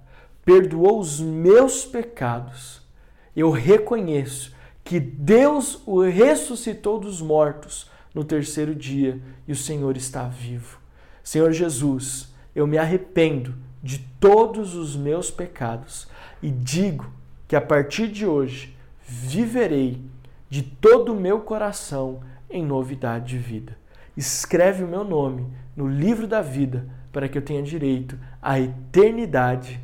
perdoou 0.44 1.00
os 1.00 1.20
meus 1.20 1.84
pecados. 1.84 2.82
Eu 3.34 3.50
reconheço 3.50 4.54
que 4.84 5.00
Deus 5.00 5.82
o 5.86 6.02
ressuscitou 6.02 6.98
dos 6.98 7.20
mortos 7.20 7.90
no 8.14 8.24
terceiro 8.24 8.74
dia 8.74 9.20
e 9.46 9.52
o 9.52 9.56
Senhor 9.56 9.96
está 9.96 10.26
vivo. 10.26 10.78
Senhor 11.22 11.52
Jesus, 11.52 12.32
eu 12.54 12.66
me 12.66 12.76
arrependo 12.76 13.54
de 13.82 13.98
todos 14.18 14.74
os 14.74 14.96
meus 14.96 15.30
pecados 15.30 16.08
e 16.42 16.50
digo 16.50 17.10
que 17.46 17.56
a 17.56 17.60
partir 17.60 18.08
de 18.08 18.26
hoje 18.26 18.76
viverei 19.06 20.02
de 20.50 20.62
todo 20.62 21.14
o 21.14 21.20
meu 21.20 21.40
coração 21.40 22.20
em 22.50 22.62
novidade 22.62 23.36
de 23.36 23.38
vida 23.38 23.80
escreve 24.16 24.84
o 24.84 24.88
meu 24.88 25.04
nome 25.04 25.46
no 25.74 25.88
livro 25.88 26.26
da 26.26 26.42
vida 26.42 26.86
para 27.12 27.28
que 27.28 27.38
eu 27.38 27.42
tenha 27.42 27.62
direito 27.62 28.18
à 28.42 28.60
eternidade 28.60 29.80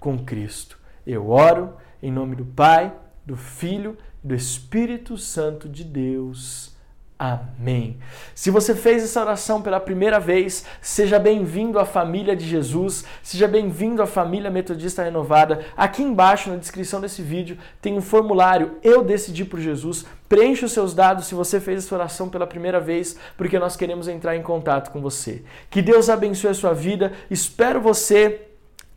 com 0.00 0.18
Cristo. 0.18 0.78
Eu 1.06 1.30
oro 1.30 1.74
em 2.02 2.10
nome 2.10 2.34
do 2.34 2.44
Pai, 2.44 2.92
do 3.24 3.36
Filho 3.36 3.96
do 4.22 4.34
Espírito 4.34 5.16
Santo 5.16 5.68
de 5.68 5.84
Deus. 5.84 6.75
Amém. 7.18 7.96
Se 8.34 8.50
você 8.50 8.74
fez 8.74 9.02
essa 9.02 9.22
oração 9.22 9.62
pela 9.62 9.80
primeira 9.80 10.20
vez, 10.20 10.66
seja 10.82 11.18
bem-vindo 11.18 11.78
à 11.78 11.86
família 11.86 12.36
de 12.36 12.46
Jesus, 12.46 13.06
seja 13.22 13.48
bem-vindo 13.48 14.02
à 14.02 14.06
família 14.06 14.50
Metodista 14.50 15.02
Renovada. 15.02 15.64
Aqui 15.74 16.02
embaixo 16.02 16.50
na 16.50 16.56
descrição 16.56 17.00
desse 17.00 17.22
vídeo 17.22 17.56
tem 17.80 17.94
um 17.94 18.02
formulário 18.02 18.76
Eu 18.82 19.02
Decidi 19.02 19.46
por 19.46 19.58
Jesus. 19.58 20.04
Preencha 20.28 20.66
os 20.66 20.72
seus 20.72 20.92
dados 20.92 21.26
se 21.26 21.34
você 21.34 21.58
fez 21.58 21.84
essa 21.84 21.94
oração 21.94 22.28
pela 22.28 22.46
primeira 22.46 22.80
vez, 22.80 23.16
porque 23.34 23.58
nós 23.58 23.76
queremos 23.76 24.08
entrar 24.08 24.36
em 24.36 24.42
contato 24.42 24.90
com 24.90 25.00
você. 25.00 25.42
Que 25.70 25.80
Deus 25.80 26.10
abençoe 26.10 26.50
a 26.50 26.54
sua 26.54 26.74
vida. 26.74 27.12
Espero 27.30 27.80
você 27.80 28.46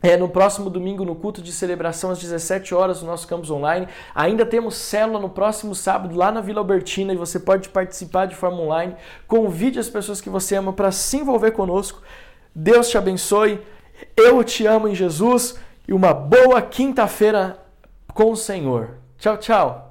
é, 0.02 0.16
no 0.16 0.28
próximo 0.28 0.70
domingo, 0.70 1.04
no 1.04 1.14
culto 1.14 1.42
de 1.42 1.52
celebração, 1.52 2.10
às 2.10 2.18
17 2.18 2.74
horas, 2.74 3.02
no 3.02 3.08
nosso 3.08 3.26
campus 3.28 3.50
online. 3.50 3.86
Ainda 4.14 4.46
temos 4.46 4.74
célula 4.76 5.18
no 5.18 5.28
próximo 5.28 5.74
sábado, 5.74 6.16
lá 6.16 6.32
na 6.32 6.40
Vila 6.40 6.60
Albertina, 6.60 7.12
e 7.12 7.16
você 7.16 7.38
pode 7.38 7.68
participar 7.68 8.26
de 8.26 8.34
forma 8.34 8.60
online. 8.60 8.96
Convide 9.26 9.78
as 9.78 9.88
pessoas 9.88 10.20
que 10.20 10.30
você 10.30 10.56
ama 10.56 10.72
para 10.72 10.90
se 10.90 11.18
envolver 11.18 11.50
conosco. 11.50 12.02
Deus 12.54 12.88
te 12.88 12.96
abençoe. 12.96 13.60
Eu 14.16 14.42
te 14.42 14.66
amo 14.66 14.88
em 14.88 14.94
Jesus 14.94 15.58
e 15.86 15.92
uma 15.92 16.14
boa 16.14 16.62
quinta-feira 16.62 17.58
com 18.14 18.32
o 18.32 18.36
Senhor. 18.36 18.96
Tchau, 19.18 19.36
tchau. 19.36 19.89